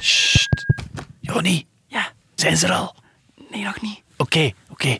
Sst. 0.00 0.66
Joni, 1.20 1.66
Ja, 1.86 2.12
zijn 2.34 2.56
ze 2.56 2.66
er 2.66 2.72
al? 2.72 2.94
nee, 3.50 3.62
nog 3.64 3.80
niet. 3.80 4.02
Oké, 4.16 4.52
oké. 4.70 4.96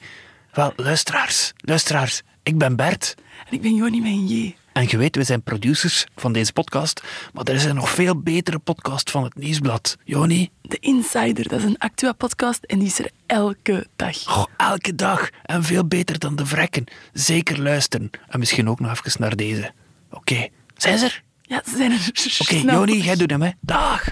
Wel, 0.53 0.73
luisteraars, 0.77 1.53
luisteraars. 1.57 2.23
Ik 2.43 2.59
ben 2.59 2.77
Bert. 2.77 3.15
En 3.49 3.53
ik 3.55 3.61
ben 3.61 3.75
Joni 3.75 3.99
een 3.99 4.27
J. 4.27 4.55
En 4.73 4.87
je 4.89 4.97
weet, 4.97 5.17
we 5.17 5.25
zijn 5.25 5.43
producers 5.43 6.07
van 6.17 6.33
deze 6.33 6.53
podcast. 6.53 7.03
Maar 7.33 7.45
er 7.45 7.55
is 7.55 7.65
een 7.65 7.75
nog 7.75 7.91
veel 7.91 8.21
betere 8.21 8.59
podcast 8.59 9.11
van 9.11 9.25
het 9.25 9.35
Nieuwsblad. 9.35 9.97
Joni? 10.05 10.51
De 10.63 10.77
Insider, 10.81 11.49
dat 11.49 11.59
is 11.59 11.65
een 11.65 11.79
Actua-podcast 11.79 12.65
en 12.65 12.79
die 12.79 12.89
is 12.89 12.99
er 12.99 13.11
elke 13.27 13.87
dag. 13.97 14.37
Oh, 14.39 14.45
elke 14.57 14.95
dag. 14.95 15.29
En 15.43 15.63
veel 15.65 15.87
beter 15.87 16.19
dan 16.19 16.37
de 16.37 16.47
vrekken. 16.47 16.85
Zeker 17.13 17.61
luisteren. 17.63 18.11
En 18.29 18.39
misschien 18.39 18.69
ook 18.69 18.81
nog 18.81 18.91
even 18.91 19.21
naar 19.21 19.37
deze. 19.37 19.73
Oké, 20.11 20.49
zijn 20.77 20.99
ze 20.99 21.05
er? 21.05 21.23
Ja, 21.49 21.63
ze 21.65 21.77
zijn 21.77 21.93
er. 21.93 22.09
Oké, 22.41 22.59
Snel. 22.59 22.75
Joni, 22.75 23.01
jij 23.01 23.17
doet 23.17 23.31
hem, 23.31 23.43
hè. 23.43 23.51
Dag. 23.61 24.05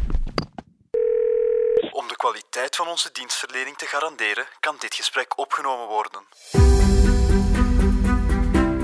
Om 1.91 2.09
de 2.09 2.17
kwaliteit 2.17 2.77
van 2.77 2.89
onze 2.89 3.09
dienstverlening 3.13 3.77
te 3.77 3.87
garanderen, 3.87 4.47
kan 4.61 4.77
dit 4.79 4.95
gesprek 4.95 5.39
opgenomen 5.39 5.87
worden. 5.87 6.23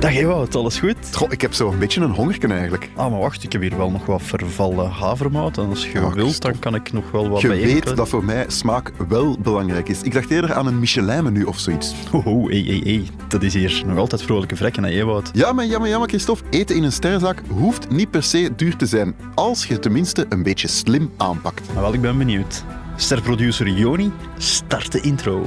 Dag 0.00 0.16
Ewout, 0.16 0.56
alles 0.56 0.78
goed? 0.78 0.96
Goh, 1.12 1.32
ik 1.32 1.40
heb 1.40 1.54
zo 1.54 1.72
een 1.72 1.78
beetje 1.78 2.00
een 2.00 2.10
hongerken 2.10 2.50
eigenlijk. 2.50 2.90
Ah, 2.94 3.10
maar 3.10 3.20
wacht, 3.20 3.42
ik 3.42 3.52
heb 3.52 3.60
hier 3.60 3.76
wel 3.76 3.90
nog 3.90 4.06
wat 4.06 4.22
vervallen 4.22 4.90
havermout. 4.90 5.58
En 5.58 5.68
als 5.68 5.90
je 5.90 6.14
wilt, 6.14 6.42
dan 6.42 6.58
kan 6.58 6.74
ik 6.74 6.92
nog 6.92 7.10
wel 7.10 7.28
wat 7.28 7.40
Je 7.40 7.48
bij 7.48 7.60
weet 7.60 7.96
dat 7.96 8.08
voor 8.08 8.24
mij 8.24 8.44
smaak 8.48 8.92
wel 9.08 9.36
belangrijk 9.38 9.88
is. 9.88 10.02
Ik 10.02 10.12
dacht 10.12 10.30
eerder 10.30 10.54
aan 10.54 10.66
een 10.66 10.78
Michelin-menu 10.78 11.44
of 11.44 11.58
zoiets. 11.58 11.94
Ho, 12.10 12.22
ho, 12.22 12.48
hey, 12.48 12.64
hey, 12.66 12.80
hey. 12.84 13.06
Dat 13.28 13.42
is 13.42 13.54
hier 13.54 13.82
nog 13.86 13.98
altijd 13.98 14.22
vrolijke 14.22 14.56
vrekken, 14.56 14.84
hè, 14.84 14.90
Ewout? 14.90 15.30
Ja, 15.32 15.52
maar, 15.52 15.66
ja, 15.66 15.78
maar, 15.78 15.88
ja, 15.88 15.98
maar 15.98 16.08
Christophe, 16.08 16.44
eten 16.50 16.76
in 16.76 16.82
een 16.82 16.92
sterrenzaak 16.92 17.42
hoeft 17.48 17.90
niet 17.90 18.10
per 18.10 18.22
se 18.22 18.50
duur 18.56 18.76
te 18.76 18.86
zijn. 18.86 19.14
Als 19.34 19.66
je 19.66 19.78
tenminste 19.78 20.26
een 20.28 20.42
beetje 20.42 20.68
slim 20.68 21.10
aanpakt. 21.16 21.72
Maar 21.72 21.82
wel, 21.82 21.94
ik 21.94 22.00
ben 22.00 22.18
benieuwd. 22.18 22.64
Sterproducer 22.96 23.68
Joni, 23.68 24.12
start 24.38 24.92
de 24.92 25.00
intro. 25.00 25.46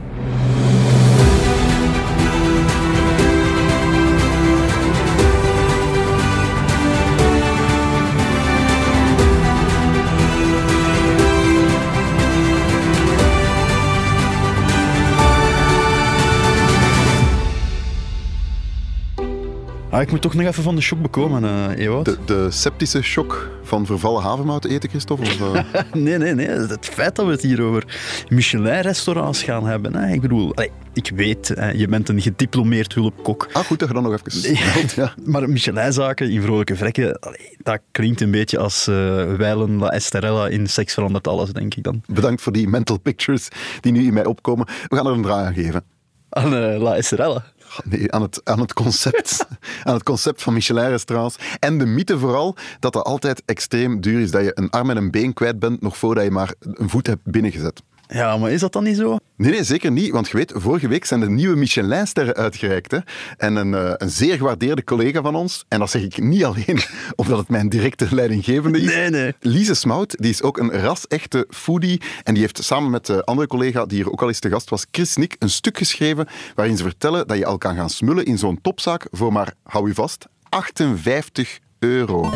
Ah, 19.91 20.01
ik 20.01 20.11
moet 20.11 20.21
toch 20.21 20.33
nog 20.33 20.45
even 20.47 20.63
van 20.63 20.75
de 20.75 20.81
shock 20.81 21.01
bekomen, 21.01 21.43
eh 21.43 21.85
Ewout. 21.85 22.05
De, 22.05 22.17
de 22.25 22.51
septische 22.51 23.01
shock 23.01 23.49
van 23.63 23.85
vervallen 23.85 24.21
havermout 24.21 24.65
eten, 24.65 24.89
Christophe? 24.89 25.23
Of, 25.23 25.55
eh, 25.55 25.81
Nee, 25.93 26.17
nee, 26.17 26.33
nee. 26.33 26.47
Het 26.47 26.85
feit 26.85 27.15
dat 27.15 27.25
we 27.25 27.31
het 27.31 27.41
hier 27.41 27.61
over 27.61 27.99
Michelin-restaurants 28.29 29.43
gaan 29.43 29.65
hebben. 29.65 29.95
Hè. 29.95 30.13
Ik 30.13 30.21
bedoel, 30.21 30.55
allee, 30.55 30.71
ik 30.93 31.11
weet, 31.15 31.47
hè, 31.47 31.69
je 31.69 31.87
bent 31.87 32.09
een 32.09 32.21
gediplomeerd 32.21 32.93
hulpkok. 32.93 33.49
Ah, 33.53 33.65
goed 33.65 33.79
dat 33.79 33.87
je 33.87 33.93
dan 33.93 34.03
nog 34.03 34.19
even 34.25 34.55
ja. 35.03 35.13
Maar 35.25 35.49
Michelin-zaken 35.49 36.29
in 36.31 36.41
vrolijke 36.41 36.75
vrekken, 36.75 37.19
allee, 37.19 37.57
dat 37.63 37.79
klinkt 37.91 38.21
een 38.21 38.31
beetje 38.31 38.57
als 38.57 38.87
eh 38.87 38.95
wijlen 39.35 39.77
La 39.77 39.91
Esterella 39.91 40.47
in 40.47 40.67
Seks 40.67 40.93
verandert 40.93 41.27
alles, 41.27 41.49
denk 41.49 41.75
ik 41.75 41.83
dan. 41.83 42.01
Bedankt 42.07 42.41
voor 42.41 42.51
die 42.51 42.67
mental 42.67 42.99
pictures 42.99 43.47
die 43.79 43.91
nu 43.91 44.05
in 44.05 44.13
mij 44.13 44.25
opkomen. 44.25 44.65
We 44.87 44.95
gaan 44.95 45.07
er 45.07 45.13
een 45.13 45.21
draai 45.21 45.45
aan 45.45 45.53
geven. 45.53 45.83
Aan 46.29 46.77
La 46.77 46.95
Esterella. 46.95 47.43
Nee, 47.83 48.11
aan 48.11 48.21
het, 48.21 48.41
aan 48.43 48.59
het 48.59 48.73
concept. 48.73 49.45
aan 49.83 49.93
het 49.93 50.03
concept 50.03 50.41
van 50.41 50.53
Michelin-restaurants. 50.53 51.35
En 51.59 51.77
de 51.77 51.85
mythe 51.85 52.19
vooral 52.19 52.55
dat 52.79 52.93
het 52.93 53.03
altijd 53.03 53.41
extreem 53.45 54.01
duur 54.01 54.19
is. 54.19 54.31
Dat 54.31 54.43
je 54.43 54.51
een 54.55 54.69
arm 54.69 54.89
en 54.89 54.97
een 54.97 55.11
been 55.11 55.33
kwijt 55.33 55.59
bent 55.59 55.81
nog 55.81 55.97
voordat 55.97 56.23
je 56.23 56.31
maar 56.31 56.53
een 56.61 56.89
voet 56.89 57.07
hebt 57.07 57.23
binnengezet. 57.23 57.81
Ja, 58.13 58.37
maar 58.37 58.51
is 58.51 58.59
dat 58.59 58.73
dan 58.73 58.83
niet 58.83 58.97
zo? 58.97 59.17
Nee, 59.35 59.51
nee, 59.51 59.63
zeker 59.63 59.91
niet. 59.91 60.11
Want 60.11 60.29
je 60.29 60.37
weet, 60.37 60.53
vorige 60.55 60.87
week 60.87 61.05
zijn 61.05 61.19
de 61.19 61.29
nieuwe 61.29 61.55
Michelin-sterren 61.55 62.35
uitgereikt. 62.35 62.91
Hè? 62.91 62.97
En 63.37 63.55
een, 63.55 63.73
eh, 63.73 63.93
een 63.97 64.09
zeer 64.09 64.37
gewaardeerde 64.37 64.83
collega 64.83 65.21
van 65.21 65.35
ons, 65.35 65.65
en 65.67 65.79
dat 65.79 65.89
zeg 65.89 66.01
ik 66.01 66.21
niet 66.21 66.43
alleen 66.43 66.81
omdat 67.15 67.37
het 67.37 67.49
mijn 67.49 67.69
directe 67.69 68.07
leidinggevende 68.15 68.79
is. 68.79 68.85
Nee, 68.85 69.09
nee. 69.09 69.33
Lise 69.39 69.73
Smout, 69.73 70.15
die 70.17 70.29
is 70.29 70.41
ook 70.41 70.57
een 70.57 70.71
ras-echte 70.71 71.47
foodie. 71.49 72.01
En 72.23 72.33
die 72.33 72.43
heeft 72.43 72.63
samen 72.63 72.91
met 72.91 73.05
de 73.05 73.23
andere 73.25 73.47
collega, 73.47 73.85
die 73.85 73.97
hier 73.97 74.11
ook 74.11 74.21
al 74.21 74.27
eens 74.27 74.39
te 74.39 74.49
gast 74.49 74.69
was, 74.69 74.85
Chris 74.91 75.15
Nick, 75.15 75.35
een 75.39 75.49
stuk 75.49 75.77
geschreven 75.77 76.27
waarin 76.55 76.77
ze 76.77 76.83
vertellen 76.83 77.27
dat 77.27 77.37
je 77.37 77.45
al 77.45 77.57
kan 77.57 77.75
gaan 77.75 77.89
smullen 77.89 78.25
in 78.25 78.37
zo'n 78.37 78.61
topzaak 78.61 79.07
voor 79.11 79.33
maar, 79.33 79.53
hou 79.63 79.87
je 79.87 79.93
vast, 79.93 80.25
58 80.49 81.59
euro. 81.79 82.29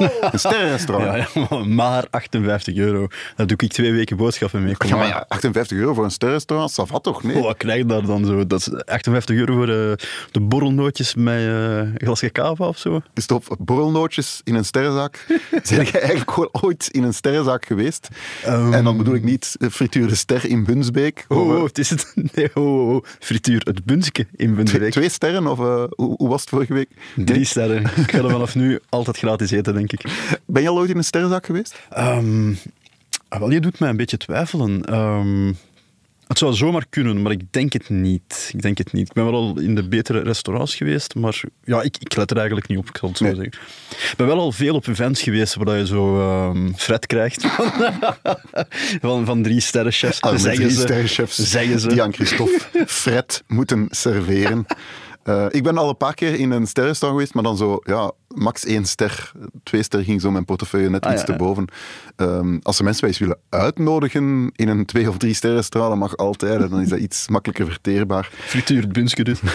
Een 0.00 0.38
sterrenrestaurant. 0.38 1.04
Ja, 1.04 1.28
ja, 1.34 1.64
maar 1.80 2.06
58 2.10 2.76
euro. 2.76 3.06
Daar 3.36 3.46
doe 3.46 3.56
ik 3.56 3.72
twee 3.72 3.92
weken 3.92 4.16
boodschappen 4.16 4.62
mee. 4.62 4.76
Kom 4.76 4.88
Ja, 4.88 4.96
maar 4.96 5.06
maar. 5.06 5.16
ja, 5.16 5.24
58 5.28 5.78
euro 5.78 5.94
voor 5.94 6.04
een 6.04 6.10
sterrenrestaurant, 6.10 6.76
dat 6.76 6.88
vat 6.88 7.02
toch? 7.02 7.22
Nee. 7.22 7.36
Oh, 7.36 7.42
wat 7.42 7.56
krijg 7.56 7.78
je 7.78 7.86
daar 7.86 8.06
dan 8.06 8.24
zo? 8.24 8.46
Dat 8.46 8.60
is 8.60 8.84
58 8.84 9.36
euro 9.36 9.54
voor 9.54 9.68
eh, 9.68 9.92
de 10.30 10.40
borrelnootjes 10.40 11.14
met 11.14 11.34
eh, 11.38 11.76
een 11.76 11.92
glasje 11.96 12.30
cava 12.32 12.66
of 12.68 12.78
zo? 12.78 13.00
Stop, 13.14 13.56
borrelnootjes 13.58 14.40
in 14.44 14.54
een 14.54 14.64
sterrenzaak. 14.64 15.26
Zijn 15.62 15.84
jij 15.84 16.00
eigenlijk 16.00 16.30
gewoon 16.30 16.48
ooit 16.52 16.88
in 16.90 17.02
een 17.02 17.14
sterrenzaak 17.14 17.66
geweest? 17.66 18.08
En 18.44 18.84
dan 18.84 18.96
bedoel 18.96 19.14
ik 19.14 19.24
niet 19.24 19.56
frituur 19.70 20.08
de 20.08 20.14
ster 20.14 20.48
in 20.48 20.64
Bunsbeek. 20.64 21.24
Oh, 21.28 21.48
oh, 21.48 21.64
het 21.64 21.78
is 21.78 21.90
het. 21.90 22.12
Nee, 22.34 22.50
oh, 22.54 22.94
oh. 22.94 23.04
Frituur, 23.18 23.60
het 23.64 23.84
bunske 23.84 24.20
in 24.20 24.26
twee, 24.36 24.54
Bundeweek. 24.54 24.90
twee 24.92 25.08
sterren, 25.08 25.46
of 25.46 25.58
eh, 25.58 25.84
hoe, 25.96 26.14
hoe 26.16 26.28
was 26.28 26.40
het 26.40 26.50
vorige 26.50 26.72
week? 26.72 26.88
Drie 27.16 27.44
sterren. 27.44 27.82
Ik 27.96 28.10
ga 28.10 28.18
er 28.18 28.30
vanaf 28.30 28.54
nu 28.54 28.80
altijd 28.88 29.18
gratis 29.18 29.50
eten, 29.50 29.74
denk 29.74 29.89
ik. 29.92 30.00
Ben 30.46 30.62
je 30.62 30.68
al 30.68 30.78
ooit 30.78 30.90
in 30.90 30.96
een 30.96 31.04
sterrenzaak 31.04 31.46
geweest? 31.46 31.78
Ehm, 31.90 32.52
ah, 33.28 33.38
wel, 33.38 33.50
je 33.50 33.60
doet 33.60 33.78
mij 33.78 33.88
een 33.88 33.96
beetje 33.96 34.16
twijfelen. 34.16 34.84
Ehm, 34.84 35.52
het 36.26 36.38
zou 36.38 36.54
zomaar 36.54 36.84
kunnen, 36.90 37.22
maar 37.22 37.32
ik 37.32 37.52
denk 37.52 37.72
het 37.72 37.88
niet. 37.88 38.50
Ik 38.52 38.62
denk 38.62 38.78
het 38.78 38.92
niet. 38.92 39.08
Ik 39.08 39.12
ben 39.14 39.24
wel 39.24 39.34
al 39.34 39.58
in 39.60 39.74
de 39.74 39.88
betere 39.88 40.20
restaurants 40.22 40.74
geweest, 40.74 41.14
maar 41.14 41.40
ja, 41.64 41.82
ik, 41.82 41.96
ik 41.98 42.16
let 42.16 42.30
er 42.30 42.36
eigenlijk 42.36 42.68
niet 42.68 42.78
op, 42.78 42.88
ik 42.88 42.96
zal 42.96 43.08
het 43.08 43.18
zo 43.18 43.24
Nee. 43.24 43.34
zeggen. 43.34 43.52
Ik 44.10 44.14
ben 44.16 44.26
wel 44.26 44.38
al 44.38 44.52
veel 44.52 44.74
op 44.74 44.86
events 44.86 45.22
geweest 45.22 45.54
waar 45.54 45.76
je 45.76 45.86
zo 45.86 46.20
ehm 46.20 46.72
fret 46.76 47.06
krijgt 47.06 47.46
van, 47.46 47.70
van, 49.00 49.24
van 49.24 49.42
drie 49.42 49.60
sterrenchefs. 49.60 50.20
Arme 50.20 50.38
zeggen 50.38 50.60
drie 50.62 50.74
ze. 50.74 50.80
sterrenchefs 50.80 51.36
Zeggen 51.36 51.80
ze. 51.80 51.88
die 51.88 52.02
aan 52.02 52.12
Christophe 52.12 52.60
Fred 52.86 53.42
moeten 53.46 53.86
serveren. 53.90 54.66
Eh, 55.22 55.46
ik 55.50 55.62
ben 55.62 55.78
al 55.78 55.88
een 55.88 55.96
paar 55.96 56.14
keer 56.14 56.34
in 56.34 56.50
een 56.50 56.66
sterrenrestaurant 56.66 57.20
geweest, 57.20 57.34
maar 57.34 57.42
dan 57.52 57.56
zo, 57.56 57.78
ja, 57.82 58.12
max 58.28 58.64
één 58.64 58.84
ster. 58.86 59.32
Twee 59.62 59.82
ster 59.82 60.04
ging 60.04 60.20
zo 60.20 60.30
mijn 60.30 60.44
portefeuille 60.44 60.90
net 60.90 61.04
Ah, 61.04 61.10
iets 61.12 61.20
ja, 61.20 61.26
te 61.26 61.32
ja. 61.32 61.38
boven. 61.38 61.64
Ehm, 62.16 62.58
als 62.62 62.78
er 62.78 62.84
mensen 62.84 63.00
bij 63.02 63.10
eens 63.10 63.18
willen 63.18 63.38
uitnodigen 63.48 64.50
in 64.56 64.68
een 64.68 64.84
twee- 64.84 65.08
of 65.08 65.16
drie 65.16 65.34
sterrenrestaurant, 65.34 65.92
dat 66.00 66.08
mag 66.08 66.16
altijd. 66.16 66.70
Dan 66.70 66.80
is 66.80 66.88
dat 66.88 66.98
iets 66.98 67.28
makkelijker 67.28 67.66
verteerbaar. 67.66 68.30
Frituur 68.32 68.80
het 68.82 68.92
bunske 68.92 69.24
dus. 69.24 69.40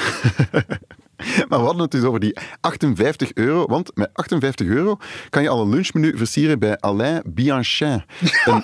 Maar 1.49 1.59
we 1.59 1.65
hadden 1.65 1.81
het 1.81 1.91
dus 1.91 2.03
over 2.03 2.19
die 2.19 2.37
58 2.61 3.33
euro. 3.33 3.65
Want 3.65 3.91
met 3.95 4.09
58 4.13 4.67
euro 4.67 4.97
kan 5.29 5.41
je 5.43 5.49
al 5.49 5.61
een 5.61 5.69
lunchmenu 5.69 6.17
versieren 6.17 6.59
bij 6.59 6.77
Alain 6.79 7.21
Bianchin. 7.25 8.03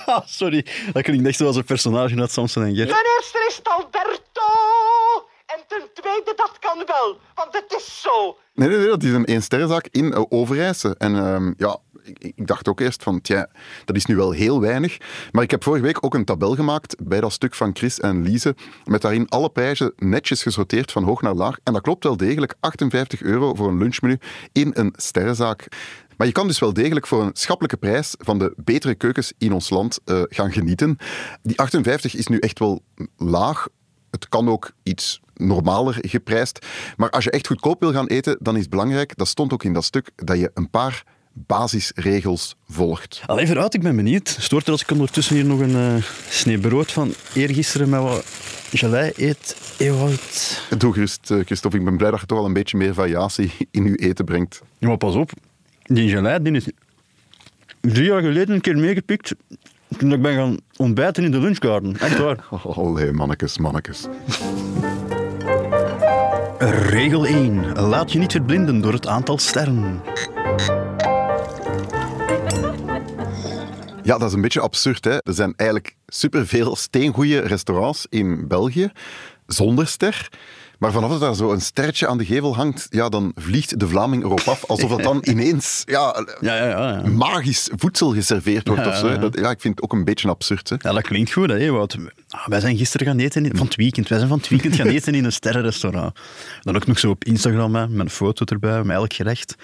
Ah, 0.06 0.19
sorry, 0.25 0.65
dat 0.94 1.03
klinkt 1.03 1.27
echt 1.27 1.38
zoals 1.38 1.56
een 1.56 1.63
personage 1.63 2.19
uit 2.19 2.31
Samson 2.31 2.63
en 2.63 2.75
Gert. 2.75 2.89
Ten 2.89 2.98
eerste 3.18 3.45
is 3.50 3.56
het 3.56 3.68
Alberto. 3.68 4.42
En 5.56 5.63
ten 5.68 5.89
tweede, 5.94 6.33
dat 6.36 6.57
kan 6.59 6.83
wel, 6.86 7.19
want 7.36 7.53
het 7.53 7.74
is 7.77 8.01
zo. 8.01 8.38
Nee, 8.53 8.68
nee, 8.69 8.77
nee, 8.77 8.88
dat 8.88 9.03
is 9.03 9.12
een 9.12 9.25
eensterrenzaak 9.25 9.88
in 9.92 10.06
uh, 10.06 10.21
Overijse. 10.30 10.95
En 10.98 11.15
ehm, 11.15 11.53
ja, 11.57 11.80
ik, 12.18 12.48
dacht 12.48 12.68
ook 12.68 12.80
eerst 12.80 13.03
van, 13.03 13.21
tja, 13.21 13.50
dat 13.86 13.95
is 13.95 14.06
nu 14.06 14.15
wel 14.15 14.31
heel 14.31 14.62
weinig. 14.62 14.98
Maar 15.31 15.44
ik 15.44 15.51
heb 15.51 15.63
vorige 15.63 15.83
week 15.83 16.06
ook 16.06 16.13
een 16.13 16.25
tabel 16.25 16.56
gemaakt 16.56 16.95
bij 17.03 17.21
dat 17.21 17.31
stuk 17.31 17.56
van 17.56 17.75
Chris 17.75 18.00
en 18.00 18.24
Lise, 18.24 18.56
met 18.86 19.01
daarin 19.01 19.30
alle 19.30 19.50
prijzen 19.50 19.94
netjes 19.95 20.42
gesorteerd 20.42 20.92
van 20.92 21.03
hoog 21.03 21.21
naar 21.21 21.33
laag. 21.33 21.57
En 21.63 21.74
dat 21.74 21.81
klopt 21.81 22.03
wel 22.03 22.18
degelijk, 22.18 22.56
58 22.59 23.21
euro 23.21 23.53
voor 23.53 23.68
een 23.68 23.77
lunchmenu 23.77 24.19
in 24.51 24.71
een 24.74 24.94
sterrenzaak. 24.98 25.68
Maar 26.18 26.27
je 26.27 26.33
kan 26.33 26.48
dus 26.48 26.59
wel 26.59 26.74
degelijk 26.74 27.07
voor 27.07 27.21
een 27.21 27.31
schappelijke 27.33 27.77
prijs 27.77 28.15
van 28.18 28.39
de 28.39 28.53
betere 28.56 28.95
keukens 28.95 29.33
in 29.38 29.53
ons 29.53 29.69
land 29.69 30.00
uh, 30.06 30.21
gaan 30.27 30.51
genieten. 30.51 30.98
Die 31.42 31.57
58 31.59 32.15
is 32.15 32.27
nu 32.27 32.38
echt 32.38 32.59
wel 32.59 32.83
laag. 33.18 33.68
Het 34.09 34.30
kan 34.30 34.50
ook 34.50 34.71
iets 34.83 35.21
normaler 35.47 35.97
geprijsd. 36.01 36.65
Maar 36.97 37.09
als 37.09 37.23
je 37.23 37.31
echt 37.31 37.47
goedkoop 37.47 37.79
wil 37.79 37.91
gaan 37.93 38.07
eten, 38.07 38.38
dan 38.39 38.55
is 38.55 38.61
het 38.61 38.69
belangrijk, 38.69 39.17
dat 39.17 39.27
stond 39.27 39.53
ook 39.53 39.63
in 39.63 39.73
dat 39.73 39.83
stuk, 39.83 40.09
dat 40.15 40.39
je 40.39 40.51
een 40.53 40.69
paar 40.69 41.03
basisregels 41.33 42.55
volgt. 42.69 43.21
Allee, 43.25 43.47
vooruit, 43.47 43.73
ik 43.73 43.81
ben 43.81 43.95
benieuwd. 43.95 44.35
Stoort 44.39 44.65
er 44.65 44.71
als 44.71 44.81
ik 44.81 44.91
ondertussen 44.91 45.35
hier 45.35 45.45
nog 45.45 45.59
een 45.59 45.75
eh 45.75 46.03
snee 46.29 46.57
brood 46.59 46.91
van 46.91 47.13
eergisteren 47.33 47.89
met 47.89 48.01
wat 48.01 48.25
gelei 48.73 49.11
eet? 49.15 49.55
Ewout. 49.77 50.61
Doe 50.77 50.93
gerust, 50.93 51.31
eh, 51.31 51.39
Christophe. 51.45 51.77
Ik 51.77 51.85
ben 51.85 51.97
blij 51.97 52.11
dat 52.11 52.19
je 52.19 52.25
toch 52.25 52.38
al 52.38 52.45
een 52.45 52.53
beetje 52.53 52.77
meer 52.77 52.93
variatie 52.93 53.51
in 53.71 53.83
je 53.83 53.95
eten 53.95 54.25
brengt. 54.25 54.61
Ja, 54.77 54.88
maar 54.88 54.97
pas 54.97 55.15
op. 55.15 55.31
Die 55.83 56.09
gelei 56.09 56.41
die 56.41 56.53
is 56.53 56.67
drie 57.81 58.05
jaar 58.05 58.21
geleden 58.21 58.55
een 58.55 58.61
keer 58.61 58.77
meegepikt 58.77 59.35
toen 59.97 60.11
ik 60.13 60.21
ben 60.21 60.35
gaan 60.35 60.57
ontbijten 60.75 61.23
in 61.23 61.31
de 61.31 61.39
lunchgarden. 61.39 61.99
Echt 61.99 62.17
waar. 62.17 62.45
Allee, 62.75 63.11
mannekes, 63.11 63.57
mannekes. 63.57 64.07
Regel 66.63 67.25
1. 67.25 67.72
Laat 67.80 68.12
je 68.12 68.19
niet 68.19 68.31
verblinden 68.31 68.81
door 68.81 68.94
het 68.94 69.08
aantal 69.08 69.38
sterren. 69.38 70.02
Ja, 74.04 74.18
dat 74.18 74.28
is 74.28 74.34
een 74.34 74.42
beetje 74.42 74.62
absurd. 74.62 75.04
Hè? 75.04 75.18
Er 75.18 75.34
zijn 75.34 75.54
eigenlijk 75.56 75.96
superveel 76.08 76.75
steengoeie 76.75 77.40
restaurants 77.40 78.06
in 78.10 78.48
België 78.48 78.92
zonder 79.46 79.88
ster. 79.88 80.30
Maar 80.81 80.92
vanaf 80.92 81.10
dat 81.10 81.19
daar 81.19 81.36
zo 81.36 81.51
een 81.51 81.62
sterretje 81.62 82.07
aan 82.07 82.18
de 82.18 82.25
gevel 82.25 82.56
hangt, 82.56 82.88
ja, 82.89 83.10
dan 83.10 83.31
vliegt 83.36 83.80
de 83.80 83.88
Vlaming 83.88 84.24
erop 84.24 84.39
af. 84.39 84.66
Alsof 84.66 84.89
het 84.89 85.04
dan 85.04 85.24
ineens 85.31 85.83
ja, 85.86 86.25
Ja, 86.39 86.56
ja, 86.56 86.68
ja. 86.68 86.89
ja. 86.89 87.07
magisch 87.10 87.69
voedsel 87.75 88.13
geserveerd 88.13 88.68
wordt. 88.68 88.88
Of 88.88 88.95
zo. 88.95 89.18
Dat, 89.18 89.39
ja, 89.39 89.50
ik 89.50 89.62
vind 89.62 89.75
het 89.75 89.83
ook 89.83 89.94
een 89.94 90.04
beetje 90.04 90.30
absurd. 90.30 90.69
Hè? 90.69 90.75
Ja, 90.80 90.92
dat 90.94 91.01
klinkt 91.01 91.31
goed, 91.31 91.50
hè, 91.50 91.57
Ewout. 91.57 91.98
Ah, 92.30 92.48
Wij 92.48 92.60
zijn 92.60 92.78
gisteren 92.78 93.07
gaan 93.07 93.19
eten, 93.19 93.45
in, 93.45 93.56
van 93.56 93.66
het 93.66 93.75
weekend. 93.75 94.07
Wij 94.07 94.18
zijn 94.18 94.30
van 94.30 94.38
het 94.38 94.48
weekend 94.48 94.75
gaan 94.75 94.88
eten 94.88 95.16
in 95.16 95.25
een 95.25 95.31
sterrenrestaurant. 95.31 96.19
Dan 96.62 96.75
ook 96.75 96.88
nog 96.88 97.00
zo 97.00 97.10
op 97.10 97.24
Instagram, 97.24 97.75
hè, 97.75 97.88
met 97.88 98.06
een 98.06 98.12
foto 98.12 98.45
erbij, 98.45 98.84
met 98.84 98.95
elk 98.95 99.13
gerecht. 99.13 99.56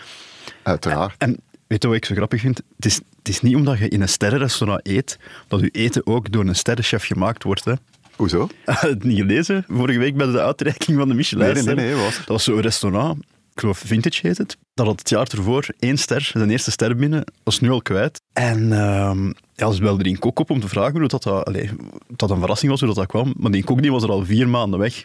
Uiteraard. 0.64 1.16
En 1.18 1.40
weet 1.68 1.82
je 1.82 1.88
wat 1.88 1.98
ik 1.98 2.06
zo 2.06 2.16
grappig 2.16 2.42
vind? 2.42 2.62
Het 2.76 2.86
is, 2.86 2.96
het 2.96 3.30
is 3.30 3.42
niet 3.42 3.56
omdat 3.56 3.78
je 3.78 3.88
in 3.88 4.02
een 4.02 4.10
sterrenrestaurant 4.10 4.88
eet, 4.88 5.20
dat 5.48 5.60
je 5.60 5.70
eten 5.70 6.08
ook 6.08 6.32
door 6.32 6.46
een 6.46 6.56
sterrenchef 6.56 7.06
gemaakt 7.06 7.44
wordt. 7.44 7.66
Hè. 7.66 7.74
Hoezo? 8.18 8.48
Het 8.66 9.04
niet 9.04 9.18
gelezen? 9.18 9.66
Vorige 9.68 10.00
week 10.00 10.18
bij 10.18 10.28
de 10.28 10.42
uitreiking 10.42 10.98
van 10.98 11.08
de 11.08 11.14
Michelin. 11.14 11.54
Nee, 11.54 11.64
nee, 11.64 11.76
nee, 11.76 11.96
was? 11.96 12.18
Dat 12.18 12.28
was 12.28 12.44
zo'n 12.44 12.62
restaurant, 12.62 13.18
ik 13.54 13.60
geloof 13.60 13.84
Vintage 13.86 14.28
heet 14.28 14.38
het. 14.38 14.58
Dat 14.74 14.86
had 14.86 15.00
het 15.00 15.10
jaar 15.10 15.28
ervoor 15.32 15.68
één 15.80 15.98
ster, 15.98 16.22
zijn 16.22 16.50
eerste 16.50 16.72
ster 16.72 16.96
binnen, 16.96 17.20
dat 17.44 17.54
is 17.54 17.60
nu 17.60 17.70
al 17.70 17.82
kwijt. 17.82 18.22
En 18.34 18.74
ehm 18.74 19.32
ja, 19.56 19.72
ze 19.72 19.82
belden 19.82 20.04
die 20.04 20.18
kok 20.18 20.40
op 20.40 20.50
om 20.50 20.60
te 20.60 20.68
vragen 20.68 21.00
hoe 21.00 21.08
dat, 21.08 21.24
dat, 21.24 21.46
allee, 21.46 21.70
dat 22.08 22.30
een 22.32 22.40
verrassing 22.40 22.72
was 22.72 22.80
hoe 22.80 22.90
dat, 22.90 22.98
dat 22.98 23.08
kwam. 23.08 23.34
Maar 23.38 23.52
die 23.52 23.64
kok 23.64 23.82
die 23.82 23.92
was 23.92 24.04
er 24.04 24.10
al 24.10 24.26
vier 24.26 24.50
maanden 24.50 24.80
weg. 24.80 25.04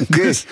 Oké. 0.00 0.20
Dus, 0.22 0.46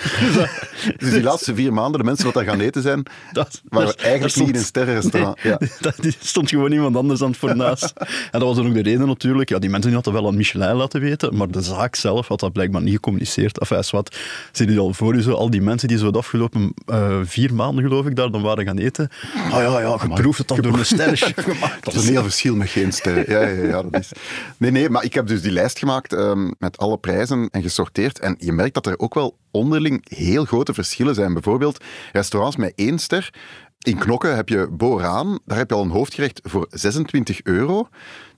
Dus 0.97 1.09
die 1.11 1.21
laatste 1.23 1.55
vier 1.55 1.73
maanden, 1.73 1.99
de 1.99 2.05
mensen 2.05 2.25
wat 2.25 2.33
daar 2.33 2.43
gaan 2.43 2.59
eten 2.59 2.81
zijn, 2.81 3.03
dat, 3.31 3.61
waren 3.69 3.87
dat- 3.87 3.99
eigenlijk 3.99 4.35
niet 4.35 4.47
in 4.49 4.55
een 4.55 4.61
sterrenrestaurant. 4.61 5.43
Nee, 5.43 5.53
Ja. 5.59 5.67
dat, 5.79 5.95
die 5.99 6.15
stond 6.19 6.49
gewoon 6.49 6.71
iemand 6.71 6.95
anders 6.95 7.21
aan 7.21 7.29
het 7.29 7.37
voornaast. 7.37 7.93
En 8.31 8.39
dat 8.39 8.41
was 8.41 8.55
dan 8.55 8.67
ook 8.67 8.73
de 8.73 8.81
reden 8.81 9.07
natuurlijk. 9.07 9.49
Ja, 9.49 9.59
die 9.59 9.69
mensen 9.69 9.87
die 9.91 9.99
hadden 10.01 10.13
wel 10.21 10.27
aan 10.31 10.37
Michelin 10.37 10.75
laten 10.75 11.01
weten, 11.01 11.35
maar 11.37 11.51
de 11.51 11.61
zaak 11.61 11.95
zelf 11.95 12.27
had 12.27 12.39
dat 12.39 12.53
blijkbaar 12.53 12.81
niet 12.81 12.93
gecommuniceerd. 12.93 13.59
Enfin, 13.59 13.77
is 13.77 13.91
wat. 13.91 14.15
Zie 14.51 14.71
je 14.71 14.79
al 14.79 14.93
voor 14.93 15.15
je 15.15 15.21
zo, 15.21 15.31
al 15.31 15.49
die 15.49 15.61
mensen 15.61 15.87
die 15.87 15.97
zo 15.97 16.11
de 16.11 16.17
afgelopen 16.17 16.73
eh, 16.85 17.17
vier 17.23 17.53
maanden, 17.53 17.83
geloof 17.83 18.05
ik, 18.05 18.15
daar 18.15 18.31
dan 18.31 18.41
waren 18.41 18.65
gaan 18.65 18.77
eten. 18.77 19.09
Ah 19.51 19.61
ja, 19.61 19.79
ja, 19.79 19.97
geproefd 19.97 20.37
het 20.37 20.47
dan 20.47 20.61
door 20.61 20.77
een 20.77 20.85
sterrenchef 20.85 21.33
gemaakt. 21.35 21.85
Dat 21.85 21.93
is 21.93 22.05
een 22.05 22.11
heel 22.11 22.21
verschil 22.23 22.55
met 22.55 22.69
geen 22.69 22.91
sterren. 22.93 23.25
Ja, 23.27 23.41
ja, 23.41 23.63
ja, 23.67 23.81
dat 23.83 24.01
is... 24.01 24.11
Nee, 24.57 24.71
nee, 24.71 24.89
maar 24.89 25.03
ik 25.03 25.13
heb 25.13 25.27
dus 25.27 25.41
die 25.41 25.51
lijst 25.51 25.79
gemaakt 25.79 26.13
ehm, 26.13 26.51
met 26.59 26.77
alle 26.77 26.97
prijzen 26.97 27.47
en 27.51 27.61
gesorteerd. 27.61 28.19
En 28.19 28.35
je 28.39 28.51
merkt 28.51 28.73
dat 28.73 28.85
er 28.85 28.99
ook 28.99 29.13
wel 29.17 29.37
onderling 29.51 30.09
heel 30.09 30.45
grote 30.45 30.73
verschillen 30.73 31.15
zijn. 31.15 31.33
Bijvoorbeeld 31.33 31.83
restaurants 32.11 32.55
met 32.55 32.73
één 32.75 32.99
ster. 32.99 33.33
In 33.81 33.97
Knokke 33.97 34.27
heb 34.27 34.49
je 34.49 34.67
Boraan, 34.71 35.39
daar 35.45 35.57
heb 35.57 35.69
je 35.69 35.75
al 35.75 35.83
een 35.83 35.89
hoofdgerecht 35.89 36.39
voor 36.43 36.67
26 36.69 37.41
euro. 37.43 37.87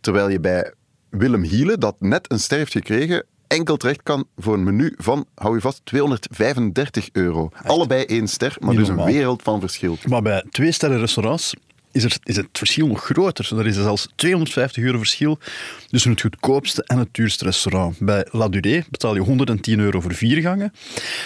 Terwijl 0.02 0.30
je 0.30 0.40
bij 0.40 0.74
Willem 1.10 1.44
Hiele, 1.44 1.78
dat 1.78 1.96
net 2.00 2.32
een 2.32 2.40
ster 2.40 2.58
heeft 2.58 2.72
gekregen, 2.72 3.26
enkel 3.48 3.78
terecht 3.78 4.04
kan 4.04 4.26
voor 4.38 4.54
een 4.54 4.64
menu 4.64 4.94
van, 4.98 5.26
hou 5.36 5.56
je 5.56 5.62
vast, 5.62 5.82
235 5.84 7.10
euro. 7.12 7.50
Allebei 7.64 8.04
één 8.04 8.28
ster, 8.28 8.56
maar 8.60 8.70
Niet 8.70 8.80
dus 8.80 8.88
een 8.88 9.04
wereld 9.04 9.42
van 9.42 9.60
verschil. 9.60 9.98
Maar 10.08 10.22
bij 10.22 10.46
twee 10.50 10.72
sterren 10.72 11.00
restaurants 11.00 11.54
is, 11.92 12.04
er, 12.04 12.18
is 12.24 12.36
het 12.36 12.48
verschil 12.54 12.88
nog 12.88 13.04
groter. 13.04 13.58
Er 13.60 13.68
is 13.68 13.76
zelfs 13.76 14.08
250 14.16 14.84
euro 14.84 14.98
verschil 14.98 15.38
tussen 15.88 16.12
het 16.12 16.22
goedkoopste 16.22 16.84
en 16.84 16.98
het 16.98 17.08
duurste 17.12 17.44
restaurant. 17.46 17.98
Bij 18.00 18.26
La 18.32 18.48
Durée 18.50 18.84
betaal 18.90 19.16
je 19.16 19.22
110 19.22 19.80
euro 19.80 20.00
voor 20.02 20.14
vier 20.14 20.42
gangen. 20.42 20.74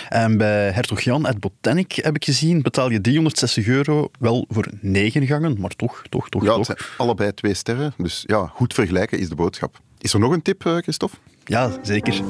En 0.09 0.37
bij 0.37 0.71
Hertog 0.71 1.01
Jan 1.01 1.27
uit 1.27 1.39
Botanic, 1.39 1.91
heb 1.91 2.15
ik 2.15 2.23
gezien, 2.25 2.61
betaal 2.61 2.91
je 2.91 3.01
360 3.01 3.67
euro 3.67 4.09
wel 4.19 4.45
voor 4.49 4.67
negen 4.81 5.27
gangen. 5.27 5.55
Maar 5.59 5.69
toch, 5.75 6.01
toch, 6.09 6.29
toch, 6.29 6.43
Ja, 6.43 6.47
het 6.47 6.55
toch. 6.57 6.65
zijn 6.65 6.89
allebei 6.97 7.33
twee 7.33 7.53
sterren. 7.53 7.93
Dus 7.97 8.23
ja, 8.25 8.51
goed 8.53 8.73
vergelijken 8.73 9.19
is 9.19 9.29
de 9.29 9.35
boodschap. 9.35 9.79
Is 9.99 10.13
er 10.13 10.19
nog 10.19 10.31
een 10.31 10.41
tip, 10.41 10.65
eh, 10.65 10.77
Christophe? 10.77 11.17
Ja, 11.45 11.71
zeker. 11.81 12.21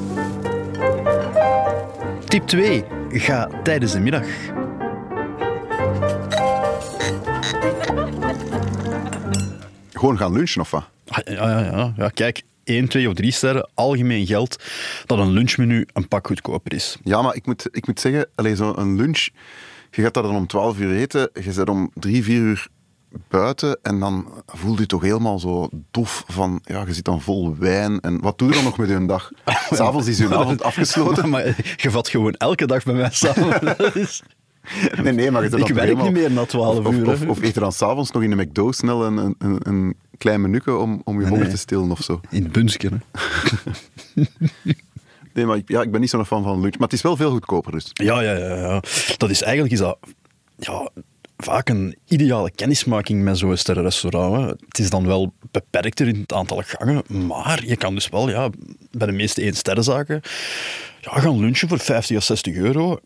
Tip 2.24 2.46
2. 2.46 2.84
Ga 3.10 3.48
tijdens 3.62 3.92
de 3.92 4.00
middag. 4.00 4.26
Gewoon 10.04 10.18
gaan 10.18 10.32
lunchen 10.32 10.60
of 10.60 10.70
wat? 10.70 10.84
Ah, 11.06 11.18
Ja, 11.34 11.50
ja, 11.50 11.60
ja. 11.60 11.92
ja 11.96 12.08
kijk, 12.08 12.42
1, 12.64 12.88
2 12.88 13.08
of 13.08 13.14
3 13.14 13.30
sterren, 13.32 13.68
algemeen 13.74 14.26
geldt 14.26 14.64
dat 15.06 15.18
een 15.18 15.30
lunchmenu 15.30 15.86
een 15.92 16.08
pak 16.08 16.26
goedkoper 16.26 16.72
is. 16.74 16.96
Ja, 17.04 17.22
maar 17.22 17.34
ik 17.34 17.46
moet, 17.46 17.68
ik 17.70 17.86
moet 17.86 18.00
zeggen, 18.00 18.26
zo'n 18.54 18.96
lunch, 18.96 19.28
je 19.90 20.02
gaat 20.02 20.14
daar 20.14 20.22
dan 20.22 20.36
om 20.36 20.46
12 20.46 20.78
uur 20.78 20.96
eten, 20.96 21.30
je 21.42 21.52
zit 21.52 21.68
om 21.68 21.90
3, 21.94 22.22
4 22.24 22.36
uur 22.40 22.66
buiten 23.28 23.78
en 23.82 24.00
dan 24.00 24.42
voel 24.46 24.78
je 24.78 24.86
toch 24.86 25.02
helemaal 25.02 25.38
zo 25.38 25.68
dof 25.90 26.24
van, 26.26 26.60
ja, 26.64 26.84
je 26.86 26.94
zit 26.94 27.04
dan 27.04 27.20
vol 27.22 27.56
wijn 27.58 28.00
en 28.00 28.20
wat 28.20 28.38
doe 28.38 28.48
je 28.48 28.54
dan 28.54 28.64
nog 28.64 28.78
met 28.78 28.88
je 28.88 29.06
dag? 29.06 29.30
S'avonds 29.70 30.06
is 30.08 30.18
je 30.18 30.34
avond 30.36 30.62
afgesloten. 30.62 31.28
Maar 31.28 31.44
je 31.76 31.90
vat 31.90 32.08
gewoon 32.08 32.32
elke 32.32 32.66
dag 32.66 32.82
bij 32.84 32.94
mij 32.94 33.10
samen. 33.12 33.60
Dat 33.76 33.96
is- 33.96 34.22
Nee, 35.02 35.12
nee, 35.12 35.30
maar 35.30 35.42
je 35.42 35.56
Ik 35.56 35.74
werk 35.74 36.02
niet 36.02 36.12
meer 36.12 36.30
na 36.30 36.44
12 36.44 36.86
of, 36.86 36.94
uur, 36.94 37.06
Of, 37.06 37.22
of, 37.22 37.28
of 37.28 37.42
eet 37.42 37.54
er 37.54 37.60
dan 37.60 37.72
s'avonds 37.72 38.10
nog 38.10 38.22
in 38.22 38.30
de 38.30 38.36
McDo 38.36 38.72
snel 38.72 39.04
een, 39.04 39.16
een, 39.16 39.34
een, 39.38 39.58
een 39.68 39.96
klein 40.18 40.40
menuke 40.40 40.76
om, 40.76 41.00
om 41.04 41.20
je 41.20 41.26
honger 41.26 41.42
nee. 41.42 41.52
te 41.52 41.58
stillen 41.58 41.90
of 41.90 42.00
zo. 42.00 42.20
In 42.30 42.42
het 42.42 42.52
bunsken, 42.52 43.02
hè. 44.14 44.22
Nee, 45.34 45.46
maar 45.46 45.56
ik, 45.56 45.68
ja, 45.68 45.82
ik 45.82 45.90
ben 45.90 46.00
niet 46.00 46.10
zo'n 46.10 46.24
fan 46.24 46.42
van 46.42 46.60
lunch. 46.60 46.72
Maar 46.72 46.88
het 46.88 46.92
is 46.92 47.02
wel 47.02 47.16
veel 47.16 47.30
goedkoper 47.30 47.72
dus. 47.72 47.90
Ja, 47.92 48.20
ja, 48.20 48.32
ja, 48.32 48.54
ja. 48.54 48.82
Dat 49.16 49.30
is 49.30 49.42
eigenlijk 49.42 49.72
is 49.72 49.78
dat, 49.78 49.98
ja, 50.56 50.90
vaak 51.36 51.68
een 51.68 51.96
ideale 52.08 52.50
kennismaking 52.50 53.22
met 53.22 53.38
zo'n 53.38 53.56
sterrenrestaurant. 53.56 54.60
Het 54.68 54.78
is 54.78 54.90
dan 54.90 55.06
wel 55.06 55.32
beperkter 55.50 56.08
in 56.08 56.20
het 56.20 56.32
aantal 56.32 56.62
gangen, 56.66 57.26
maar 57.26 57.66
je 57.66 57.76
kan 57.76 57.94
dus 57.94 58.08
wel 58.08 58.28
ja, 58.28 58.50
bij 58.90 59.06
de 59.06 59.12
meeste 59.12 59.42
één 59.42 59.54
sterrenzaken 59.54 60.20
ja, 61.00 61.20
gaan 61.20 61.40
lunchen 61.40 61.68
voor 61.68 61.78
50 61.78 62.16
à 62.16 62.20
60 62.20 62.54
euro. 62.54 62.98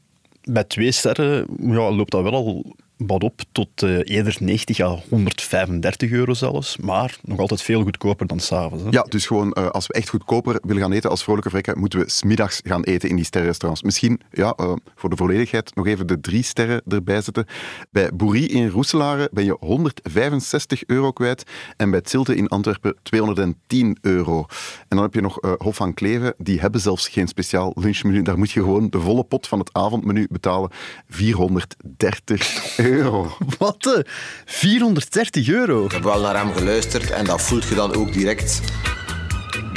Bij 0.51 0.65
twee 0.65 0.93
sterren 0.93 1.47
ja, 1.61 1.91
loopt 1.91 2.11
dat 2.11 2.23
wel 2.23 2.33
al 2.33 2.77
wat 2.99 3.23
op 3.23 3.41
tot 3.53 3.83
eh, 3.83 3.99
eerder 4.05 4.37
90 4.41 4.81
à 4.81 4.99
135 5.09 6.11
euro 6.11 6.35
zelfs, 6.35 6.77
maar 6.77 7.19
nog 7.23 7.39
altijd 7.39 7.63
veel 7.63 7.83
goedkoper 7.83 8.27
dan 8.27 8.41
s'avonds. 8.41 8.85
Ja, 8.91 9.03
dus 9.03 9.27
gewoon 9.27 9.53
eh, 9.53 9.69
als 9.69 9.87
we 9.87 9.93
echt 9.93 10.09
goedkoper 10.09 10.59
willen 10.63 10.83
gaan 10.83 10.93
eten 10.93 11.11
als 11.11 11.23
vrolijke 11.23 11.51
vrekken, 11.51 11.79
moeten 11.79 11.99
we 11.99 12.11
smiddags 12.11 12.61
gaan 12.65 12.83
eten 12.83 13.09
in 13.09 13.17
die 13.17 13.25
sterrenrestaurants. 13.25 13.83
Misschien, 13.83 14.21
ja, 14.31 14.53
eh, 14.57 14.73
voor 14.95 15.11
de 15.11 15.17
volledigheid, 15.17 15.75
nog 15.75 15.87
even 15.87 16.07
de 16.07 16.21
drie 16.21 16.43
sterren 16.43 16.83
erbij 16.89 17.21
zetten. 17.21 17.47
Bij 17.91 18.11
Boerie 18.15 18.49
in 18.49 18.69
Roeselare 18.69 19.29
ben 19.33 19.45
je 19.45 19.57
165 19.61 20.85
euro 20.87 21.13
kwijt 21.13 21.43
en 21.77 21.91
bij 21.91 22.01
Zilte 22.05 22.37
in 22.37 22.49
Antwerpen 22.49 22.97
210 23.03 23.99
euro. 24.01 24.47
En 24.79 24.97
dan 24.97 25.03
heb 25.03 25.15
je 25.15 25.21
nog 25.21 25.39
Hof 25.59 25.77
van 25.77 25.95
Kleven, 25.95 26.35
die 26.39 26.61
hebben 26.61 26.81
zelfs 26.81 27.09
geen 27.09 27.29
speciaal 27.29 27.73
lunchmenu. 27.75 28.23
Daar 28.23 28.39
moet 28.39 28.51
je 28.51 28.61
gewoon 28.61 28.91
de 28.91 29.01
volle 29.01 29.25
pot 29.25 29.47
van 29.47 29.59
het 29.59 29.71
avondmenu 29.73 30.27
betalen. 30.31 30.71
430 31.09 32.79
euro. 32.79 32.88
Wat? 33.59 33.87
eh, 33.87 34.13
430 34.45 35.49
euro? 35.49 35.85
Ik 35.85 35.93
heb 35.93 36.03
wel 36.03 36.21
naar 36.21 36.37
hem 36.37 36.53
geluisterd 36.53 37.11
en 37.11 37.25
dat 37.25 37.43
voelt 37.43 37.69
je 37.69 37.75
dan 37.75 37.95
ook 37.95 38.13
direct. 38.13 38.61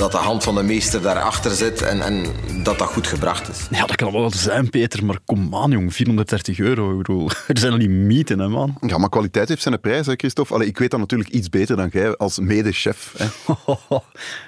Dat 0.01 0.11
de 0.11 0.17
hand 0.17 0.43
van 0.43 0.55
de 0.55 0.63
meester 0.63 1.01
daarachter 1.01 1.51
zit 1.51 1.81
en, 1.81 2.01
en 2.01 2.25
dat 2.63 2.77
dat 2.79 2.87
goed 2.87 3.07
gebracht 3.07 3.49
is. 3.49 3.67
Ja, 3.71 3.85
dat 3.85 3.95
kan 3.95 4.11
wel 4.11 4.31
zijn, 4.31 4.69
Peter, 4.69 5.05
maar 5.05 5.19
kom 5.25 5.55
aan, 5.55 5.71
jong. 5.71 5.93
430 5.93 6.59
euro. 6.59 6.91
Ik 6.91 6.97
bedoel, 6.97 7.29
er 7.47 7.57
zijn 7.57 7.71
al 7.71 7.77
die 7.79 7.89
mythen, 7.89 8.39
hè, 8.39 8.47
man. 8.47 8.77
Ja, 8.81 8.97
maar 8.97 9.09
kwaliteit 9.09 9.49
heeft 9.49 9.61
zijn 9.61 9.79
prijs, 9.79 10.05
hè, 10.05 10.13
Christophe. 10.15 10.53
Allee, 10.53 10.67
ik 10.67 10.77
weet 10.77 10.91
dat 10.91 10.99
natuurlijk 10.99 11.29
iets 11.29 11.49
beter 11.49 11.75
dan 11.75 11.89
jij 11.91 12.17
als 12.17 12.39
medechef. 12.39 13.13
Hè. 13.17 13.25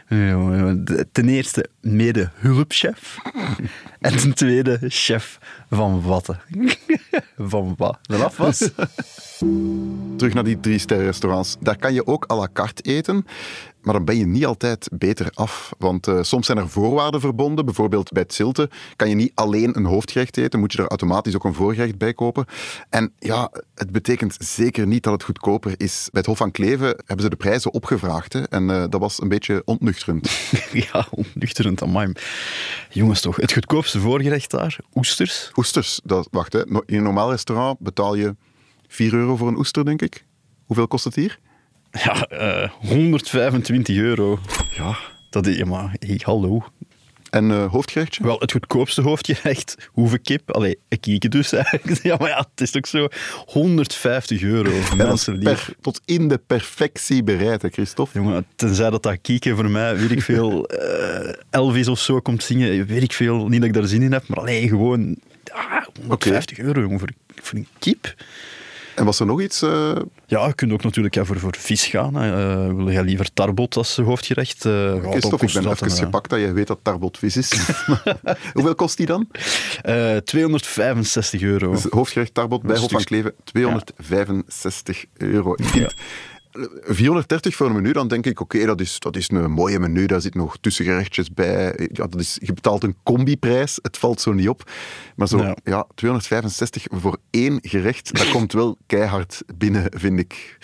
Ja, 0.08 0.30
jongen, 0.30 0.86
de- 0.86 1.08
Ten 1.12 1.30
eerste, 1.30 1.66
mede-hulpchef. 1.82 3.18
En 4.00 4.18
ten 4.18 4.34
tweede, 4.34 4.80
chef 4.88 5.38
van 5.70 6.02
Watten. 6.02 6.40
van 7.38 7.74
wat? 7.78 7.98
Van 8.02 8.24
afwas? 8.24 8.70
Terug 10.18 10.34
naar 10.34 10.44
die 10.44 10.60
drie 10.60 10.78
sterren 10.80 11.06
restaurants. 11.06 11.56
Daar 11.60 11.78
kan 11.78 11.94
je 11.94 12.08
ook 12.08 12.26
à 12.32 12.36
la 12.36 12.48
carte 12.54 12.82
eten. 12.82 13.26
Maar 13.84 13.94
dan 13.94 14.06
ben 14.06 14.18
je 14.18 14.26
niet 14.26 14.46
altijd 14.46 14.90
beter 14.92 15.30
af. 15.34 15.74
Want 15.78 16.08
eh, 16.08 16.22
soms 16.22 16.46
zijn 16.46 16.58
er 16.58 16.70
voorwaarden 16.70 17.20
verbonden. 17.20 17.66
Bijvoorbeeld 17.66 18.12
bij 18.12 18.22
het 18.22 18.34
Zilte 18.34 18.70
kan 18.96 19.10
je 19.10 19.16
niet 19.16 19.32
alleen 19.36 19.78
een 19.78 19.86
hoofdgerecht 19.86 20.38
eten. 20.38 20.60
Moet 20.60 20.72
je 20.72 20.78
er 20.78 20.88
automatisch 20.88 21.36
ook 21.36 21.44
een 21.44 21.54
voorgerecht 21.54 21.98
bij 21.98 22.14
kopen. 22.14 22.46
En 22.90 23.14
ja, 23.20 23.52
het 23.76 23.92
betekent 23.92 24.36
zeker 24.40 24.88
niet 24.88 25.04
dat 25.04 25.14
het 25.14 25.24
goedkoper 25.24 25.74
is. 25.78 26.08
Bij 26.12 26.22
het 26.22 26.26
Hof 26.26 26.38
van 26.38 26.52
Kleven 26.52 26.88
hebben 26.88 27.22
ze 27.22 27.30
de 27.30 27.36
prijzen 27.36 27.74
opgevraagd. 27.74 28.34
Hè, 28.34 28.42
en 28.44 28.70
eh, 28.70 28.84
dat 28.90 29.00
was 29.00 29.22
een 29.22 29.30
beetje 29.30 29.62
ontnuchterend. 29.66 30.32
ja, 30.92 31.08
onnuchterend, 31.12 31.82
amai. 31.82 32.12
Jongens 32.90 33.22
toch, 33.22 33.36
het 33.36 33.54
goedkoopste 33.54 34.00
voorgerecht 34.00 34.52
daar, 34.52 34.78
oesters. 34.94 35.52
Oesters, 35.56 36.00
dat, 36.04 36.28
wacht, 36.32 36.54
hè. 36.54 36.66
In 36.66 36.84
een 36.86 37.04
normaal 37.04 37.30
restaurant 37.30 37.80
betaal 37.80 38.16
je 38.16 38.36
4 38.88 39.14
euro 39.14 39.36
voor 39.36 39.48
een 39.48 39.58
oester, 39.58 39.86
denk 39.86 40.02
ik. 40.02 40.26
Hoeveel 40.66 40.88
kost 40.88 41.04
het 41.04 41.16
hier? 41.16 41.40
Ja, 42.04 42.28
eh 42.28 42.70
125 42.72 43.98
euro. 43.98 44.40
Ja, 44.78 44.98
dat 45.30 45.48
is, 45.48 45.58
ja, 45.58 45.66
maar 45.66 45.96
hey, 46.00 46.20
hallo. 46.24 46.64
En 47.30 47.52
eh, 47.52 47.72
hoofdgerechtje? 47.72 48.24
Wel, 48.24 48.40
het 48.40 48.52
goedkoopste 48.52 49.02
hoofdgerecht, 49.02 49.90
hoevenkip. 49.92 50.52
Allee, 50.52 50.78
een 50.90 51.00
kieken 51.00 51.30
dus 51.30 51.52
eigenlijk. 51.54 52.00
Ja, 52.04 52.16
maar 52.20 52.30
ja, 52.30 52.38
het 52.38 52.62
is 52.62 52.72
toch 52.72 52.88
zo 52.88 53.08
150 53.46 54.42
euro. 54.42 54.72
Mensen 54.98 55.34
lief. 55.34 55.44
per- 55.66 55.76
tot 55.82 56.02
in 56.06 56.28
de 56.28 56.38
perfectie 56.38 57.24
bereid, 57.24 57.62
hè, 57.62 57.70
Christophe? 57.70 58.20
Jongen, 58.20 58.46
tenzij 58.56 58.90
dat 58.90 59.04
dat 59.04 59.18
kieken 59.22 59.56
voor 59.56 59.70
mij, 59.70 59.98
weet 59.98 60.12
ik 60.12 60.22
veel, 60.22 60.66
eh, 60.68 61.34
Elvis 61.50 61.88
of 61.88 62.00
zo 62.00 62.20
komt 62.20 62.44
zingen, 62.44 62.86
weet 62.86 63.04
ik 63.04 63.14
veel, 63.14 63.48
niet 63.48 63.60
dat 63.60 63.70
ik 63.70 63.74
daar 63.76 63.86
zin 63.88 64.02
in 64.02 64.12
heb, 64.12 64.28
maar 64.28 64.38
alleen 64.40 64.68
gewoon 64.68 65.18
ah, 65.52 65.86
150 66.02 66.58
euro, 66.58 66.82
jongen, 66.82 67.00
voor, 67.00 67.10
voor 67.42 67.58
een 67.60 67.68
kip. 67.80 68.14
En 68.96 69.06
was 69.06 69.20
er 69.20 69.26
nog 69.26 69.42
iets? 69.42 69.62
eh, 69.62 69.92
Ja, 70.28 70.48
je 70.48 70.54
kunt 70.54 70.72
ook 70.72 70.84
natuurlijk 70.84 71.16
ja, 71.16 71.24
voor, 71.26 71.40
voor 71.40 71.56
vis 71.58 71.86
gaan. 71.86 72.22
Eh, 72.22 72.68
wil 72.76 72.92
jij 72.92 73.04
liever 73.04 73.34
tarbot 73.34 73.76
als 73.78 73.98
hoofdgerecht? 73.98 74.66
Eh, 74.66 74.72
ja, 74.72 74.92
dan 74.92 75.12
Christophe, 75.12 75.46
ik 75.46 75.54
ben 75.54 75.68
even 75.72 75.88
eh, 75.88 75.94
gepakt 75.96 76.30
dat 76.30 76.40
je 76.40 76.52
weet 76.54 76.68
dat 76.68 76.80
tarbot 76.82 77.18
vis 77.18 77.38
is. 77.38 77.52
Hoeveel 78.54 78.76
kost 78.76 78.98
die 78.98 79.06
dan? 79.06 79.28
eh, 79.82 80.18
265 80.18 81.42
euro. 81.42 81.72
Dus 81.72 81.86
hoofdgerecht 81.90 82.34
tarbot 82.34 82.62
bij 82.62 82.78
Hof 82.78 82.92
van 82.92 83.04
Kleven, 83.04 83.34
265 83.44 85.06
euro. 85.18 85.54
Ik 85.54 85.66
vind, 85.66 85.86
eh, 85.86 85.92
430 86.84 87.56
voor 87.56 87.68
een 87.68 87.74
menu, 87.74 87.92
dan 87.92 88.08
denk 88.08 88.26
ik, 88.26 88.40
oké, 88.40 88.66
dat, 88.66 88.82
is, 88.82 89.00
dat 89.00 89.16
is 89.16 89.30
een 89.30 89.52
mooie 89.52 89.80
menu, 89.80 90.06
daar 90.06 90.22
zitten 90.22 90.40
nog 90.42 90.58
tussengerechtjes 90.62 91.32
bij. 91.34 91.90
Ja, 91.92 92.08
dat 92.08 92.20
is, 92.20 92.38
je 92.42 92.54
betaalt 92.54 92.84
een 92.84 92.96
combiprijs, 93.04 93.80
het 93.82 93.98
valt 93.98 94.22
zo 94.22 94.34
niet 94.34 94.50
op. 94.50 94.72
Maar 95.16 95.28
zo, 95.28 95.38
Ja. 95.38 95.56
ja. 95.64 95.86
265 95.96 96.86
voor 96.90 97.18
één 97.30 97.60
gerecht, 97.62 98.18
dat 98.18 98.30
komt 98.30 98.54
wel 98.54 98.78
keihard 98.86 99.42
binnen, 99.56 99.86
vind 99.90 100.20
ik. 100.20 100.58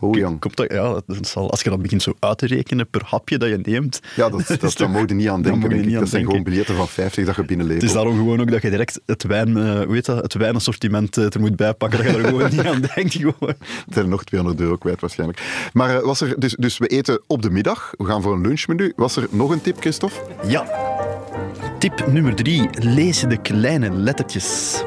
Oh, 0.00 0.16
jong. 0.18 0.40
Komt 0.40 0.56
dat, 0.56 0.72
ja, 0.72 1.00
dat 1.06 1.26
zal, 1.26 1.50
als 1.50 1.60
je 1.62 1.70
dat 1.70 1.82
begint 1.82 2.02
zo 2.02 2.12
uit 2.18 2.38
te 2.38 2.46
rekenen 2.46 2.88
per 2.90 3.02
hapje 3.04 3.38
dat 3.38 3.48
je 3.48 3.58
neemt. 3.62 4.00
Ja, 4.16 4.28
dat, 4.28 4.46
dat, 4.60 4.76
toch- 4.76 4.88
moet 4.88 5.08
je 5.08 5.14
niet 5.14 5.28
aan 5.28 5.42
denken, 5.42 5.68
denk 5.68 5.84
ik. 5.84 5.90
Dat 5.92 5.92
zijn 5.92 6.10
denken. 6.10 6.28
gewoon 6.28 6.42
biljetten 6.42 6.76
van 6.76 6.88
50 6.88 7.24
dat 7.26 7.36
je 7.36 7.44
binnenleeft. 7.44 7.80
Het 7.80 7.90
is 7.90 7.96
daarom 7.96 8.16
gewoon 8.16 8.40
ook 8.40 8.50
dat 8.50 8.62
je 8.62 8.70
direct 8.70 9.00
het, 9.06 9.22
wijn, 9.22 9.56
eh, 9.56 9.84
hoe 9.84 9.94
heet 9.94 10.04
dat, 10.06 10.22
het 10.22 10.34
wijnassortiment 10.34 11.16
eh, 11.16 11.24
er 11.34 11.40
moet 11.40 11.56
bijpakken, 11.56 11.98
dat 12.04 12.14
je 12.14 12.18
er 12.22 12.24
gewoon 12.28 12.50
niet 12.50 12.60
aan 12.66 12.80
denkt. 12.94 13.14
Gewoon. 13.20 13.34
Het 13.84 13.94
zijn 13.94 14.08
nog 14.08 14.24
200 14.24 14.60
euro 14.62 14.76
kwijt 14.76 14.99
waarschijnlijk. 15.00 15.70
Maar 15.72 15.96
eh, 15.96 16.04
was 16.04 16.20
er, 16.20 16.40
dus, 16.40 16.54
dus 16.58 16.78
we 16.78 16.86
eten 16.86 17.20
op 17.26 17.42
de 17.42 17.50
middag, 17.50 17.92
we 17.96 18.04
gaan 18.04 18.22
voor 18.22 18.32
een 18.32 18.40
lunchmenu. 18.40 18.92
Was 18.96 19.16
er 19.16 19.26
nog 19.30 19.50
een 19.50 19.60
tip, 19.60 19.80
Christophe? 19.80 20.16
Ja. 20.46 20.66
Tip 21.78 22.06
nummer 22.06 22.34
drie. 22.34 22.68
Lees 22.72 23.20
de 23.20 23.36
kleine 23.36 23.90
lettertjes. 23.90 24.82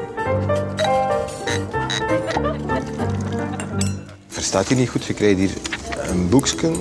Verstaat 4.26 4.70
u 4.70 4.74
niet 4.74 4.88
goed? 4.88 5.04
Je 5.04 5.14
krijgt 5.14 5.38
hier 5.38 5.50
een 6.10 6.28
boekje, 6.28 6.72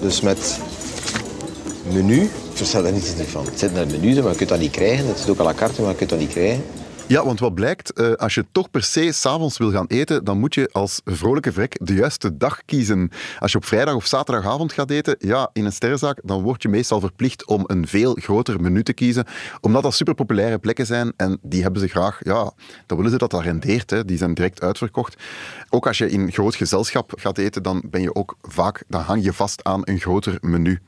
dus 0.00 0.20
met 0.20 0.60
menu. 1.92 2.22
Ik 2.22 2.30
versta 2.54 2.82
daar 2.82 2.92
niets 2.92 3.12
van. 3.28 3.44
Het 3.44 3.58
zit 3.58 3.72
naar 3.72 3.86
het 3.86 4.00
menu, 4.00 4.22
maar 4.22 4.30
je 4.30 4.36
kunt 4.36 4.48
dat 4.48 4.58
niet 4.58 4.70
krijgen. 4.70 5.06
Het 5.06 5.18
zit 5.18 5.28
ook 5.28 5.40
à 5.40 5.44
la 5.44 5.54
carte, 5.54 5.80
maar 5.80 5.90
je 5.90 5.96
kunt 5.96 6.10
dat 6.10 6.18
niet 6.18 6.30
krijgen. 6.30 6.64
Ja, 7.08 7.24
want 7.24 7.40
wat 7.40 7.54
blijkt, 7.54 7.92
eh, 7.92 8.12
als 8.12 8.34
je 8.34 8.46
toch 8.52 8.70
per 8.70 8.82
se 8.82 9.12
s'avonds 9.12 9.58
wil 9.58 9.70
gaan 9.70 9.86
eten, 9.86 10.24
dan 10.24 10.38
moet 10.38 10.54
je 10.54 10.68
als 10.72 11.00
vrolijke 11.04 11.52
vrek 11.52 11.76
de 11.82 11.94
juiste 11.94 12.36
dag 12.36 12.64
kiezen. 12.64 13.10
Als 13.38 13.52
je 13.52 13.58
op 13.58 13.64
vrijdag 13.64 13.94
of 13.94 14.06
zaterdagavond 14.06 14.72
gaat 14.72 14.90
eten, 14.90 15.16
ja, 15.18 15.50
in 15.52 15.64
een 15.64 15.72
sterrenzaak, 15.72 16.20
dan 16.24 16.42
word 16.42 16.62
je 16.62 16.68
meestal 16.68 17.00
verplicht 17.00 17.46
om 17.46 17.64
een 17.66 17.86
veel 17.86 18.14
groter 18.14 18.60
menu 18.60 18.82
te 18.82 18.92
kiezen, 18.92 19.24
omdat 19.60 19.82
dat 19.82 19.94
superpopulaire 19.94 20.58
plekken 20.58 20.86
zijn 20.86 21.12
en 21.16 21.38
die 21.42 21.62
hebben 21.62 21.80
ze 21.80 21.88
graag, 21.88 22.20
ja, 22.22 22.52
dan 22.86 22.96
willen 22.96 23.12
ze 23.12 23.18
dat 23.18 23.30
dat 23.30 23.42
rendeert, 23.42 23.90
hè. 23.90 24.04
die 24.04 24.18
zijn 24.18 24.34
direct 24.34 24.62
uitverkocht. 24.62 25.22
Ook 25.70 25.86
als 25.86 25.98
je 25.98 26.10
in 26.10 26.32
groot 26.32 26.54
gezelschap 26.54 27.12
gaat 27.16 27.38
eten, 27.38 27.62
dan 27.62 27.82
ben 27.90 28.02
je 28.02 28.14
ook 28.14 28.36
vaak, 28.42 28.82
dan 28.88 29.00
hang 29.00 29.24
je 29.24 29.32
vast 29.32 29.64
aan 29.64 29.80
een 29.84 29.98
groter 29.98 30.38
menu. 30.40 30.80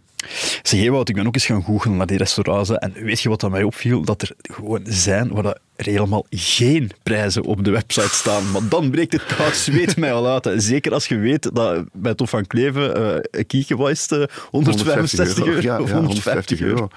Zeg, 0.63 0.81
ik 0.81 1.15
ben 1.15 1.27
ook 1.27 1.35
eens 1.35 1.47
gaan 1.47 1.63
googlen 1.63 1.97
naar 1.97 2.07
die 2.07 2.19
restaurants. 2.19 2.71
En 2.71 2.93
weet 2.93 3.21
je 3.21 3.29
wat 3.29 3.41
dat 3.41 3.51
mij 3.51 3.63
opviel? 3.63 4.03
Dat 4.03 4.23
er 4.23 4.33
gewoon 4.43 4.83
zijn 4.85 5.29
waar 5.33 5.43
dat 5.43 5.61
er 5.77 5.85
helemaal 5.85 6.27
geen 6.31 6.91
prijzen 7.03 7.43
op 7.43 7.65
de 7.65 7.71
website 7.71 8.15
staan. 8.15 8.51
Maar 8.51 8.69
dan 8.69 8.91
breekt 8.91 9.13
het 9.13 9.27
koud 9.37 9.57
zweet 9.57 9.97
mij 9.97 10.13
al 10.13 10.29
uit. 10.29 10.45
hè. 10.45 10.61
Zeker 10.61 10.93
als 10.93 11.07
je 11.07 11.17
weet 11.17 11.51
dat 11.55 11.85
bij 11.93 12.15
Tof 12.15 12.31
van 12.31 12.47
Kleven 12.47 12.97
eh, 12.97 13.19
een 13.31 13.47
kiekje 13.47 13.77
was 13.77 14.07
het, 14.09 14.13
eh, 14.13 14.37
165 14.51 15.47
euro. 15.47 15.61
Ja, 15.61 15.81
of 15.81 15.89
ja, 15.89 15.95
150 15.95 16.61
euro. 16.61 16.89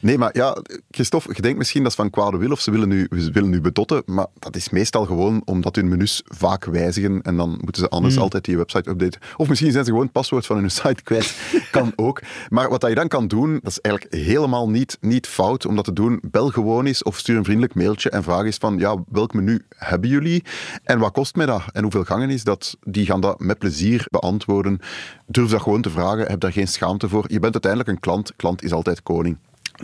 Nee, 0.00 0.18
maar 0.18 0.30
ja, 0.32 0.56
Christophe, 0.90 1.30
je 1.34 1.42
denkt 1.42 1.58
misschien 1.58 1.82
dat 1.82 1.90
is 1.90 1.96
van 1.96 2.10
kwade 2.10 2.36
wil 2.36 2.50
of 2.50 2.60
ze 2.60 2.70
willen 2.70 2.88
nu, 2.88 3.08
ze 3.18 3.30
willen 3.30 3.50
nu 3.50 3.60
bedotten, 3.60 4.02
maar 4.06 4.26
dat 4.38 4.56
is 4.56 4.68
meestal 4.70 5.04
gewoon 5.06 5.42
omdat 5.44 5.76
hun 5.76 5.88
menus 5.88 6.22
vaak 6.24 6.64
wijzigen 6.64 7.22
en 7.22 7.36
dan 7.36 7.50
moeten 7.50 7.82
ze 7.82 7.88
anders 7.88 8.14
Hmm. 8.14 8.22
altijd 8.22 8.44
die 8.44 8.56
website 8.56 8.90
updaten. 8.90 9.20
Of 9.36 9.48
misschien 9.48 9.72
zijn 9.72 9.84
ze 9.84 9.90
gewoon 9.90 10.04
het 10.04 10.14
paswoord 10.14 10.46
van 10.46 10.56
hun 10.56 10.70
site 10.70 11.02
kwijt. 11.02 11.34
kan 11.70 11.92
ook. 11.96 12.20
Maar 12.48 12.59
wat 12.68 12.80
dat 12.80 12.90
je 12.90 12.96
dan 12.96 13.08
kan 13.08 13.28
doen, 13.28 13.52
dat 13.62 13.70
is 13.70 13.80
eigenlijk 13.80 14.14
helemaal 14.14 14.70
niet, 14.70 14.98
niet 15.00 15.26
fout 15.26 15.66
om 15.66 15.76
dat 15.76 15.84
te 15.84 15.92
doen. 15.92 16.20
Bel 16.30 16.48
gewoon 16.48 16.86
eens 16.86 17.02
of 17.02 17.18
stuur 17.18 17.36
een 17.36 17.44
vriendelijk 17.44 17.74
mailtje 17.74 18.10
en 18.10 18.22
vraag 18.22 18.44
eens 18.44 18.56
van, 18.56 18.78
ja, 18.78 18.96
welk 19.08 19.34
menu 19.34 19.64
hebben 19.76 20.10
jullie 20.10 20.44
en 20.84 20.98
wat 20.98 21.12
kost 21.12 21.36
mij 21.36 21.46
dat 21.46 21.62
en 21.72 21.82
hoeveel 21.82 22.04
gangen 22.04 22.30
is 22.30 22.44
dat? 22.44 22.76
Die 22.84 23.06
gaan 23.06 23.20
dat 23.20 23.40
met 23.40 23.58
plezier 23.58 24.06
beantwoorden. 24.10 24.78
Durf 25.26 25.50
dat 25.50 25.62
gewoon 25.62 25.82
te 25.82 25.90
vragen, 25.90 26.26
heb 26.26 26.40
daar 26.40 26.52
geen 26.52 26.68
schaamte 26.68 27.08
voor. 27.08 27.24
Je 27.26 27.38
bent 27.40 27.52
uiteindelijk 27.52 27.90
een 27.92 28.00
klant, 28.00 28.32
klant 28.36 28.62
is 28.62 28.72
altijd 28.72 29.02
koning. 29.02 29.36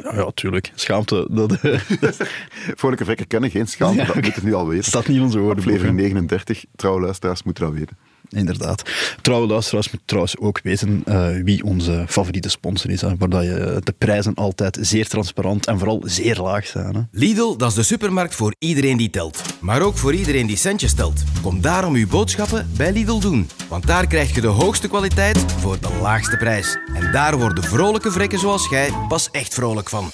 Ja, 0.03 0.31
tuurlijk. 0.35 0.73
Schaamte, 0.75 1.29
dat, 1.31 1.53
Vrolijke 2.81 3.05
vrekken 3.05 3.27
kennen 3.27 3.51
geen 3.51 3.67
schaamte, 3.69 4.01
Ja, 4.01 4.07
dat 4.07 4.15
moet 4.15 4.35
je 4.35 4.41
nu 4.43 4.55
al 4.55 4.69
weten. 4.69 4.85
staat 4.85 5.07
niet 5.07 5.17
in 5.17 5.23
onze 5.23 5.39
woordenboek. 5.39 5.65
hè. 5.73 5.79
Aflevering 5.79 5.97
39, 6.01 6.65
trouwe 6.77 7.01
luisteraars 7.01 7.43
moeten 7.43 7.65
dat 7.65 7.73
weten. 7.73 7.97
Inderdaad. 8.29 8.83
Trouwe 9.23 9.47
luisteraars 9.47 9.87
moeten 9.91 10.07
trouwens 10.07 10.39
ook 10.39 10.61
weten 10.63 11.03
eh, 11.05 11.29
wie 11.45 11.65
onze 11.65 12.05
favoriete 12.09 12.49
sponsor 12.49 12.91
is. 12.91 13.01
Hè, 13.01 13.17
waar 13.19 13.45
je 13.45 13.81
de 13.85 13.95
prijzen 13.99 14.35
altijd 14.35 14.79
zeer 14.81 15.09
transparant 15.09 15.67
en 15.67 15.79
vooral 15.79 16.03
zeer 16.05 16.37
laag 16.37 16.67
zijn. 16.67 16.95
Hè. 16.95 17.01
Lidl, 17.11 17.57
dat 17.57 17.69
is 17.69 17.75
de 17.75 17.83
supermarkt 17.83 18.35
voor 18.35 18.55
iedereen 18.59 18.97
die 18.97 19.11
telt. 19.11 19.43
Maar 19.61 19.83
ook 19.83 19.97
voor 19.97 20.15
iedereen 20.15 20.47
die 20.47 20.57
centjes 20.57 20.95
telt. 20.95 21.23
Kom 21.43 21.61
daarom 21.61 21.95
uw 21.95 22.09
boodschappen 22.09 22.71
bij 22.77 22.93
Lidl 22.93 23.19
doen. 23.19 23.49
Want 23.69 23.87
daar 23.87 24.07
krijg 24.07 24.35
je 24.35 24.41
de 24.41 24.47
hoogste 24.47 24.89
kwaliteit 24.89 25.39
voor 25.39 25.81
de 25.81 25.99
laagste 26.03 26.37
prijs. 26.37 26.79
En 26.95 27.13
daar 27.13 27.39
worden 27.39 27.65
vrolijke 27.65 28.11
vrekken 28.11 28.39
zoals 28.39 28.69
jij 28.69 28.91
pas 29.09 29.31
echt 29.31 29.55
vrolijk 29.55 29.89
van. 29.89 30.11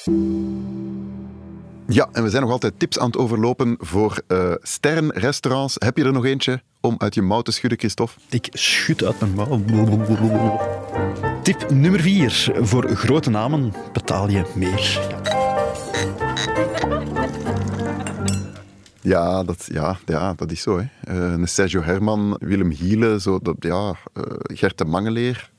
Ja, 1.86 2.08
en 2.12 2.22
we 2.22 2.30
zijn 2.30 2.42
nog 2.42 2.50
altijd 2.50 2.78
tips 2.78 2.98
aan 2.98 3.06
het 3.06 3.16
overlopen 3.16 3.76
voor 3.80 4.22
eh 4.26 4.52
sterrenrestaurants. 4.60 5.76
Heb 5.78 5.96
je 5.96 6.04
er 6.04 6.12
nog 6.12 6.24
eentje 6.24 6.62
om 6.80 6.94
uit 6.98 7.14
je 7.14 7.22
mouw 7.22 7.42
te 7.42 7.52
schudden, 7.52 7.78
Christophe? 7.78 8.20
Ik 8.28 8.48
schud 8.50 9.04
uit 9.04 9.20
mijn 9.20 9.34
mouw. 9.34 9.60
Tip 11.42 11.70
nummer 11.70 12.00
4. 12.00 12.52
Voor 12.60 12.88
grote 12.88 13.30
namen 13.30 13.72
betaal 13.92 14.28
je 14.28 14.44
meer. 14.54 15.00
Ja, 19.00 19.42
dat, 19.42 19.68
ja, 19.72 19.98
ja, 20.06 20.34
dat 20.34 20.50
is 20.50 20.62
zo. 20.62 20.78
Hè. 20.78 20.84
Eh, 21.00 21.44
Sergio 21.44 21.82
Herman, 21.82 22.36
Willem 22.38 22.70
Hiele, 22.70 23.20
zo, 23.20 23.38
dat, 23.42 23.56
ja, 23.58 23.94
eh, 24.12 24.22
Gert 24.38 24.78
de 24.78 24.84
Mangeleer. 24.84 25.51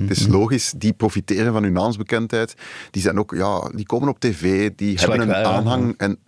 Het 0.00 0.10
is 0.10 0.26
logisch, 0.26 0.72
die 0.76 0.92
profiteren 0.92 1.52
van 1.52 1.62
hun 1.62 1.72
naamsbekendheid. 1.72 2.54
Die, 2.90 3.02
zijn 3.02 3.18
ook, 3.18 3.34
ja, 3.34 3.70
die 3.74 3.86
komen 3.86 4.08
op 4.08 4.20
tv, 4.20 4.70
die 4.76 4.98
hebben 4.98 5.20
een 5.20 5.34
aanhang. 5.34 5.94
En 5.96 6.18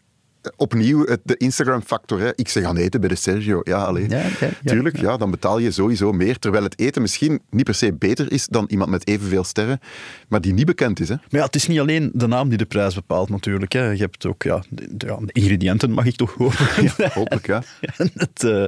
opnieuw 0.57 1.05
het, 1.07 1.21
de 1.25 1.37
Instagram-factor. 1.37 2.21
hè. 2.21 2.31
Ik 2.35 2.49
zeg 2.49 2.63
gaan 2.63 2.77
eten 2.77 3.01
bij 3.01 3.09
de 3.09 3.15
Sergio. 3.15 3.61
Ja, 3.65 3.83
alleen. 3.83 4.09
Ja, 4.11 4.19
ja, 4.19 4.29
ja, 4.41 4.49
Tuurlijk, 4.65 4.97
ja. 4.97 5.03
ja. 5.11 5.17
dan 5.17 5.31
betaal 5.31 5.59
je 5.59 5.71
sowieso 5.71 6.13
meer. 6.13 6.39
Terwijl 6.39 6.65
het 6.65 6.79
eten 6.79 7.03
misschien 7.03 7.41
niet 7.51 7.65
per 7.65 7.75
se 7.75 7.93
beter 7.95 8.33
is 8.33 8.47
dan 8.47 8.65
iemand 8.69 8.91
met 8.91 9.07
evenveel 9.09 9.45
sterren, 9.45 9.81
maar 10.29 10.41
die 10.41 10.53
niet 10.53 10.67
bekend 10.67 11.01
is. 11.01 11.09
Hè. 11.09 11.15
Maar 11.15 11.41
ja, 11.41 11.45
het 11.47 11.55
is 11.55 11.67
niet 11.67 11.79
alleen 11.81 12.11
de 12.15 12.27
naam 12.27 12.49
die 12.49 12.59
de 12.59 12.65
prijs 12.67 12.95
bepaalt 12.95 13.29
natuurlijk. 13.29 13.73
Hè. 13.73 13.91
Je 13.91 13.99
hebt 14.01 14.27
ook 14.27 14.43
ja, 14.43 14.63
de, 14.69 14.89
ja, 14.99 15.19
ingrediënten, 15.27 15.91
mag 15.91 16.05
ik 16.07 16.17
toch 16.17 16.35
hopen. 16.35 16.57
Hopelijk, 17.13 17.47
ja. 17.47 17.63
En 17.97 18.11
het, 18.15 18.45
eh, 18.45 18.65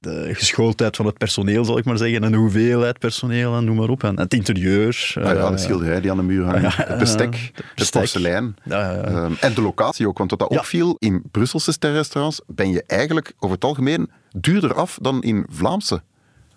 de 0.00 0.28
geschooldheid 0.32 0.96
van 0.96 1.06
het 1.06 1.18
personeel, 1.18 1.64
zal 1.64 1.78
ik 1.78 1.84
maar 1.84 1.98
zeggen. 1.98 2.24
En 2.24 2.30
de 2.32 2.36
hoeveelheid 2.38 2.98
personeel 2.98 3.56
en 3.56 3.64
noem 3.64 3.76
maar 3.76 3.88
op. 3.88 4.04
En 4.04 4.18
het 4.18 4.34
interieur. 4.34 5.12
Ah 5.14 5.24
ja, 5.24 5.34
eh, 5.34 5.50
de 5.50 5.58
schilderij 5.58 6.00
die 6.00 6.10
aan 6.10 6.16
de 6.16 6.22
muur 6.22 6.44
hangt, 6.44 6.62
ja, 6.76 6.84
het 6.86 6.98
bestek, 6.98 7.32
de 7.32 7.38
het 7.54 7.64
bestek. 7.74 8.00
porselein. 8.00 8.56
Ja, 8.64 8.80
ja, 8.80 8.92
ja. 8.94 9.02
Ehm, 9.04 9.32
en 9.40 9.54
de 9.54 9.62
locatie 9.62 10.08
ook, 10.08 10.18
want 10.18 10.30
wat 10.30 10.38
dat 10.38 10.52
Ja. 10.52 10.58
opviel, 10.58 10.96
in 10.98 11.17
Brusselse 11.30 11.72
sterrestaurants 11.72 12.40
ben 12.46 12.70
je 12.70 12.82
eigenlijk 12.86 13.32
over 13.38 13.54
het 13.54 13.64
algemeen 13.64 14.10
duurder 14.30 14.74
af 14.74 14.98
dan 15.02 15.22
in 15.22 15.46
Vlaamse. 15.50 16.02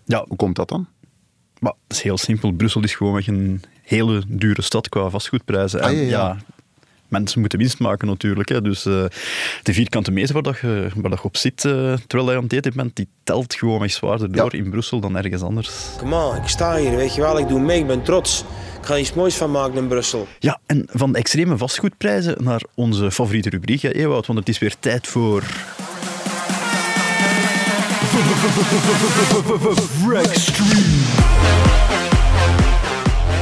ja, 0.06 0.26
Hoe 0.28 0.38
komt 0.38 0.56
dat 0.56 0.70
dan? 0.70 0.88
maar 1.60 1.74
het 1.88 1.98
is 1.98 2.02
heel 2.04 2.18
simpel. 2.18 2.52
Brussel 2.52 2.84
is 2.84 2.96
gewoon 2.96 3.22
een 3.26 3.62
hele 3.82 4.24
dure 4.28 4.62
stad 4.62 4.90
qua 4.90 5.10
vastgoedprijzen. 5.10 5.82
Ah, 5.82 5.90
En 5.90 5.96
ja, 5.96 6.02
ja. 6.08 6.38
Mensen 7.12 7.40
moeten 7.40 7.60
winst 7.60 7.80
maken 7.80 8.08
natuurlijk. 8.08 8.50
Hè. 8.50 8.62
Dus 8.62 8.86
eh, 8.86 9.04
de 9.64 9.74
vierkante 9.74 10.12
meter 10.12 10.34
waar, 10.34 10.44
dat 10.44 10.60
je, 10.60 10.88
waar 10.96 11.10
dat 11.10 11.20
je 11.20 11.26
op 11.26 11.38
zit 11.38 11.66
eh, 11.66 11.94
terwijl 12.08 12.32
je 12.32 12.38
aan 12.38 12.44
het 12.44 12.54
eten 12.54 12.74
bent, 12.76 12.96
die 12.96 13.08
telt 13.24 13.54
gewoon 13.54 13.84
echt 13.84 13.94
zwaarder 13.94 14.32
door 14.32 14.56
in 14.56 14.70
Brussel 14.70 15.00
dan 15.00 15.18
ergens 15.18 15.42
anders. 15.42 15.70
Kom 15.98 16.14
on, 16.14 16.36
ik 16.36 16.48
sta 16.48 16.78
hier, 16.78 16.96
weet 16.96 17.16
je 17.16 17.22
wel, 17.22 17.40
ik 17.40 17.48
doe 17.48 17.60
mee, 17.60 17.80
ik 17.80 17.88
ben 17.88 18.04
trots. 18.04 18.44
Ik 18.80 18.88
ga 18.88 18.94
er 18.94 19.00
iets 19.00 19.14
moois 19.14 19.36
van 19.36 19.52
maken 19.52 19.78
in 19.78 19.88
Brussel. 19.88 20.28
Ja, 20.40 20.60
en 20.66 20.88
van 20.90 21.12
de 21.12 21.18
extreme 21.18 21.58
vastgoedprijzen 21.58 22.44
naar 22.44 22.62
onze 22.76 23.12
favoriete 23.12 23.50
rubriek, 23.50 23.82
hè, 23.82 23.92
Ewout, 23.92 24.28
want 24.28 24.40
het 24.40 24.50
is 24.50 24.60
weer 24.60 24.76
tijd 24.80 25.08
voor... 25.08 25.44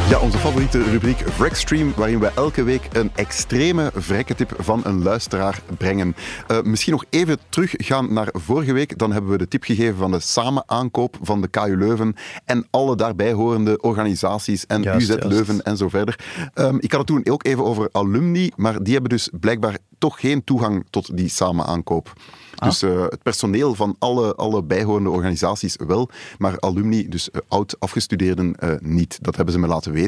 Ja, 0.10 0.20
onze 0.20 0.38
favoriete 0.38 0.84
rubriek 0.84 1.20
Wreckstream, 1.20 1.94
waarin 1.96 2.20
we 2.20 2.32
elke 2.36 2.64
week 2.64 2.88
een 2.92 3.12
extreme 3.16 3.92
vrekketip 3.96 4.54
van 4.58 4.82
een 4.84 5.04
luisteraar 5.04 5.62
brengen. 5.78 6.16
Eh, 6.48 6.62
misschien 6.62 6.92
nog 6.92 7.06
even 7.10 7.38
teruggaan 7.50 8.14
naar 8.14 8.30
vorige 8.32 8.74
week. 8.74 8.98
Dan 8.98 9.12
hebben 9.12 9.32
we 9.32 9.38
de 9.38 9.48
tip 9.48 9.64
gegeven 9.64 9.98
van 9.98 10.12
de 10.12 10.20
samenaankoop 10.20 11.18
van 11.22 11.42
de 11.42 11.48
KU 11.48 11.78
Leuven 11.78 12.16
en 12.46 12.68
alle 12.70 12.96
daarbij 12.96 13.34
horende 13.34 13.82
organisaties 13.82 14.66
en 14.66 14.82
Juist, 14.82 15.02
UZ 15.02 15.08
juist. 15.08 15.24
Leuven 15.26 15.64
en 15.64 15.78
zo 15.78 15.90
verder. 15.90 16.20
Ehm, 16.54 16.76
ik 16.80 16.92
had 16.92 17.00
het 17.00 17.08
toen 17.08 17.34
ook 17.34 17.46
even 17.46 17.66
over 17.66 17.90
alumni, 17.92 18.52
maar 18.56 18.84
die 18.84 18.94
hebben 18.94 19.10
dus 19.10 19.30
blijkbaar 19.40 19.78
toch 19.98 20.20
geen 20.20 20.44
toegang 20.44 20.86
tot 20.90 21.18
die 21.18 21.30
samenaankoop. 21.30 22.14
Dus 22.56 22.82
eh, 22.82 23.02
het 23.02 23.24
personeel 23.24 23.76
van 23.76 23.96
alle, 24.00 24.36
alle 24.36 24.64
bijhorende 24.64 25.10
organisaties 25.10 25.76
wel, 25.88 26.10
maar 26.38 26.60
alumni, 26.60 27.10
dus 27.10 27.32
eh, 27.32 27.42
oud-afgestudeerden, 27.48 28.56
niet. 28.82 29.18
Dat 29.22 29.36
hebben 29.36 29.54
ze 29.54 29.60
me 29.60 29.68
laten 29.68 29.92
weten. 29.92 29.99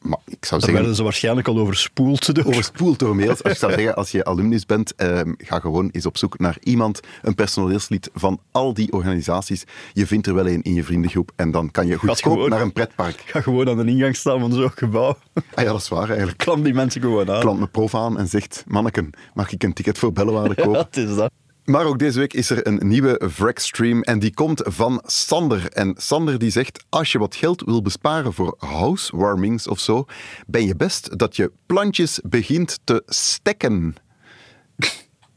Maar 0.00 0.18
ik 0.26 0.44
zou 0.44 0.60
zeggen... 0.60 0.72
werden 0.78 0.94
ze 0.94 1.02
waarschijnlijk 1.02 1.48
al 1.48 1.58
overspoeld 1.58 2.34
door. 2.34 2.44
Overspoeld 2.44 2.98
door 2.98 3.16
mails. 3.16 3.42
Als 3.42 3.52
ik 3.52 3.58
zou 3.58 3.72
zeggen, 3.76 3.96
als 3.96 4.10
je 4.10 4.24
alumnus 4.24 4.66
bent, 4.66 4.94
ehm, 4.94 5.32
ga 5.38 5.58
gewoon 5.60 5.88
eens 5.92 6.06
op 6.06 6.18
zoek 6.18 6.38
naar 6.38 6.56
iemand, 6.62 7.00
een 7.22 7.34
personeelslid 7.34 8.10
van 8.14 8.40
al 8.50 8.74
die 8.74 8.92
organisaties. 8.92 9.64
Je 9.92 10.06
vindt 10.06 10.26
er 10.26 10.34
wel 10.34 10.46
een 10.48 10.62
in 10.62 10.74
je 10.74 10.84
vriendengroep 10.84 11.30
en 11.36 11.50
dan 11.50 11.70
kan 11.70 11.86
je 11.86 11.96
goedkoop 11.96 12.32
gewoon- 12.32 12.50
naar 12.50 12.60
een 12.60 12.72
pretpark. 12.72 13.22
Ga 13.26 13.40
gewoon 13.40 13.68
aan 13.68 13.76
de 13.76 13.84
ingang 13.92 14.16
staan 14.16 14.40
van 14.40 14.52
zo'n 14.52 14.70
gebouw. 14.74 15.16
Ah 15.54 15.64
ja, 15.64 15.70
dat 15.72 15.80
is 15.80 15.88
waar 15.88 16.08
eigenlijk. 16.08 16.38
Klam 16.38 16.62
die 16.62 16.74
mensen 16.74 17.00
gewoon 17.00 17.30
aan. 17.30 17.40
Klant 17.40 17.60
me 17.60 17.66
prof 17.66 17.94
aan 17.94 18.18
en 18.18 18.26
zegt, 18.28 18.64
manneken, 18.66 19.10
mag 19.34 19.52
ik 19.52 19.62
een 19.62 19.72
ticket 19.72 19.98
voor 19.98 20.12
Bellewaarde 20.12 20.54
kopen? 20.62 20.72
Ja, 20.72 20.78
het 20.78 20.96
is 20.96 21.14
dat. 21.14 21.30
Maar 21.70 21.84
ook 21.84 21.98
deze 21.98 22.18
week 22.18 22.32
is 22.32 22.50
er 22.50 22.66
een 22.66 22.80
nieuwe 22.82 23.30
Wreckstream 23.36 24.02
en 24.02 24.18
die 24.18 24.34
komt 24.34 24.62
van 24.64 25.02
Sander. 25.06 25.72
En 25.72 25.94
Sander 25.96 26.38
die 26.38 26.50
zegt, 26.50 26.84
als 26.88 27.12
je 27.12 27.18
wat 27.18 27.34
geld 27.34 27.62
wil 27.64 27.82
besparen 27.82 28.32
voor 28.32 28.54
housewarmings 28.58 29.68
of 29.68 29.80
zo, 29.80 30.04
ben 30.46 30.66
je 30.66 30.76
best 30.76 31.18
dat 31.18 31.36
je 31.36 31.52
plantjes 31.66 32.20
begint 32.22 32.78
te 32.84 33.02
stekken. 33.06 33.94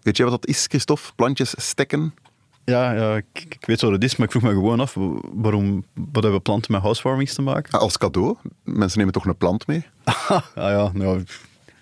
Weet 0.01 0.17
je 0.17 0.23
wat 0.23 0.31
dat 0.31 0.47
is, 0.47 0.65
Christophe? 0.67 1.13
Plantjes 1.15 1.53
stekken? 1.57 2.13
Ja, 2.65 2.91
ja 2.91 3.15
ik, 3.15 3.45
ik 3.49 3.65
weet 3.65 3.81
wat 3.81 3.91
het 3.91 4.03
is, 4.03 4.15
maar 4.15 4.25
ik 4.25 4.31
vroeg 4.31 4.43
me 4.43 4.49
gewoon 4.53 4.79
af 4.79 4.95
waarom 5.33 5.85
wat 5.93 6.23
hebben 6.23 6.41
planten 6.41 6.71
met 6.71 6.81
housewarmings 6.81 7.33
te 7.33 7.41
maken? 7.41 7.73
Ah, 7.73 7.81
Als 7.81 7.97
cadeau. 7.97 8.37
Mensen 8.63 8.97
nemen 8.97 9.13
toch 9.13 9.25
een 9.25 9.37
plant 9.37 9.67
mee? 9.67 9.85
ah 10.29 10.43
ja, 10.55 10.91
nou, 10.93 11.23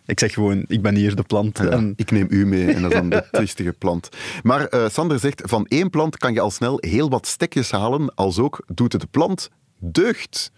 ik 0.06 0.20
zeg 0.20 0.34
gewoon, 0.34 0.66
ik 0.68 0.82
ben 0.82 0.96
hier 0.96 1.16
de 1.16 1.24
plant. 1.24 1.58
Ja, 1.58 1.70
en 1.70 1.94
Ik 1.96 2.12
neem 2.12 2.28
u 2.30 2.46
mee 2.46 2.74
en 2.74 2.82
dat 2.82 2.92
is 2.92 2.98
dan 2.98 3.10
de 3.10 3.28
triestige 3.32 3.74
plant. 3.74 4.10
Maar 4.44 4.66
eh, 4.66 4.90
Sander 4.90 5.20
zegt, 5.20 5.42
van 5.46 5.66
één 5.66 5.90
plant 5.90 6.18
kan 6.18 6.34
je 6.34 6.40
al 6.40 6.52
snel 6.52 6.78
heel 6.80 7.10
wat 7.10 7.28
stekjes 7.28 7.72
halen, 7.72 8.16
als 8.16 8.40
ook 8.40 8.64
doet 8.68 8.92
het 8.92 9.02
de 9.02 9.08
plant 9.12 9.50
deugd. 9.80 10.52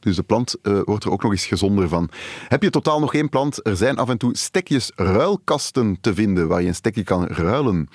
Dus 0.00 0.16
de 0.16 0.22
plant 0.22 0.54
eh, 0.62 0.80
wordt 0.84 1.04
er 1.04 1.10
ook 1.10 1.22
nog 1.22 1.32
eens 1.32 1.46
gezonder 1.46 1.88
van. 1.88 2.08
Heb 2.48 2.62
je 2.62 2.70
totaal 2.70 3.00
nog 3.00 3.14
één 3.14 3.28
plant? 3.28 3.66
Er 3.66 3.76
zijn 3.76 3.96
af 3.96 4.08
en 4.08 4.18
toe 4.18 4.36
stekjes 4.36 4.92
ruilkasten 4.94 5.98
te 6.00 6.14
vinden 6.14 6.48
waar 6.48 6.62
je 6.62 6.68
een 6.68 6.74
stekje 6.74 7.02
kan 7.02 7.26
ruilen. 7.26 7.88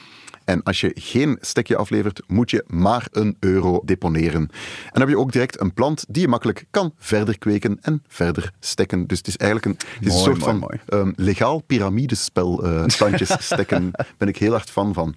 En 0.51 0.63
als 0.63 0.81
je 0.81 0.91
geen 0.93 1.38
stekje 1.41 1.75
aflevert, 1.75 2.22
moet 2.27 2.51
je 2.51 2.63
maar 2.67 3.08
een 3.12 3.38
euro 3.39 3.81
deponeren. 3.86 4.41
En 4.41 4.89
dan 4.91 5.01
heb 5.01 5.10
je 5.10 5.17
ook 5.17 5.31
direct 5.31 5.60
een 5.60 5.74
plant 5.74 6.05
die 6.08 6.22
je 6.22 6.27
makkelijk 6.27 6.65
kan 6.72 6.93
verder 6.98 7.38
kweken 7.38 7.77
en 7.81 8.03
verder 8.08 8.53
stekken. 8.60 9.07
Dus 9.07 9.18
het 9.18 9.27
is 9.27 9.37
eigenlijk 9.37 9.72
een, 9.72 9.87
het 9.98 10.07
is 10.07 10.14
een 10.14 10.20
soort 10.20 10.40
mooi, 10.40 10.51
van 10.51 10.59
mooi. 10.59 10.79
ehm, 10.85 11.11
legaal 11.16 11.61
piramidespel, 11.61 12.64
eh 12.64 12.85
plantjes 12.98 13.35
stekken. 13.46 13.92
ben 14.18 14.27
ik 14.27 14.37
heel 14.37 14.51
hard 14.51 14.70
fan 14.70 14.94
van. 14.94 15.16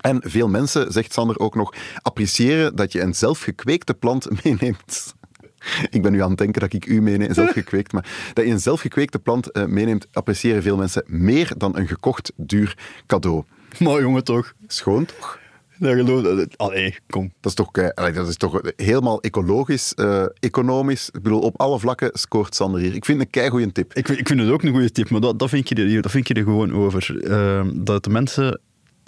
En 0.00 0.20
veel 0.24 0.48
mensen, 0.48 0.92
zegt 0.92 1.12
Sander 1.12 1.38
ook 1.38 1.54
nog, 1.54 1.74
appreciëren 2.02 2.76
dat 2.76 2.92
je 2.92 3.00
een 3.00 3.14
zelfgekweekte 3.14 3.94
plant 3.94 4.26
meeneemt. 4.44 5.14
Ik 5.90 6.02
ben 6.02 6.12
nu 6.12 6.22
aan 6.22 6.28
het 6.28 6.38
denken 6.38 6.60
dat 6.60 6.72
ik 6.72 6.86
u 6.86 7.02
meeneem, 7.02 7.34
zelfgekweekt, 7.34 7.92
maar 7.92 8.30
dat 8.32 8.44
je 8.44 8.50
een 8.50 8.60
zelfgekweekte 8.60 9.18
plant 9.18 9.50
eh, 9.50 9.64
meeneemt, 9.64 10.06
appreciëren 10.12 10.62
veel 10.62 10.76
mensen 10.76 11.04
meer 11.06 11.52
dan 11.56 11.76
een 11.76 11.88
gekocht 11.88 12.32
duur 12.36 12.76
cadeau. 13.06 13.44
mooi 13.78 14.02
jongen 14.02 14.24
toch? 14.24 14.52
Schoon 14.66 15.04
toch? 15.04 15.38
Dat 15.80 15.94
geloof 15.94 16.22
dat. 16.22 16.56
Allee, 16.58 16.96
kom. 17.10 17.32
Dat 17.40 17.50
is 17.50 17.54
toch, 17.54 17.72
eh, 17.72 18.14
dat 18.14 18.28
is 18.28 18.36
toch 18.36 18.60
helemaal 18.76 19.20
ecologisch, 19.20 19.94
eh, 19.94 20.24
economisch. 20.40 21.08
Ik 21.12 21.22
bedoel, 21.22 21.40
op 21.40 21.60
alle 21.60 21.78
vlakken 21.78 22.10
scoort 22.12 22.54
Sander 22.54 22.80
hier. 22.80 22.94
Ik 22.94 23.04
vind 23.04 23.18
het 23.18 23.26
een 23.26 23.32
keigoeie 23.40 23.72
tip. 23.72 23.94
Ik, 23.94 24.06
vind- 24.06 24.18
ik 24.18 24.26
vind 24.28 24.40
het 24.40 24.50
ook 24.50 24.62
een 24.62 24.72
goede 24.72 24.92
tip, 24.92 25.10
maar 25.10 25.20
dat, 25.20 25.38
dat, 25.38 25.48
vind, 25.48 25.68
je 25.68 25.74
er, 25.74 26.02
dat 26.02 26.10
vind 26.10 26.28
je 26.28 26.34
er 26.34 26.42
gewoon 26.42 26.72
over. 26.74 27.24
Ehm, 27.24 27.70
dat 27.74 28.04
de 28.04 28.10
mensen 28.10 28.60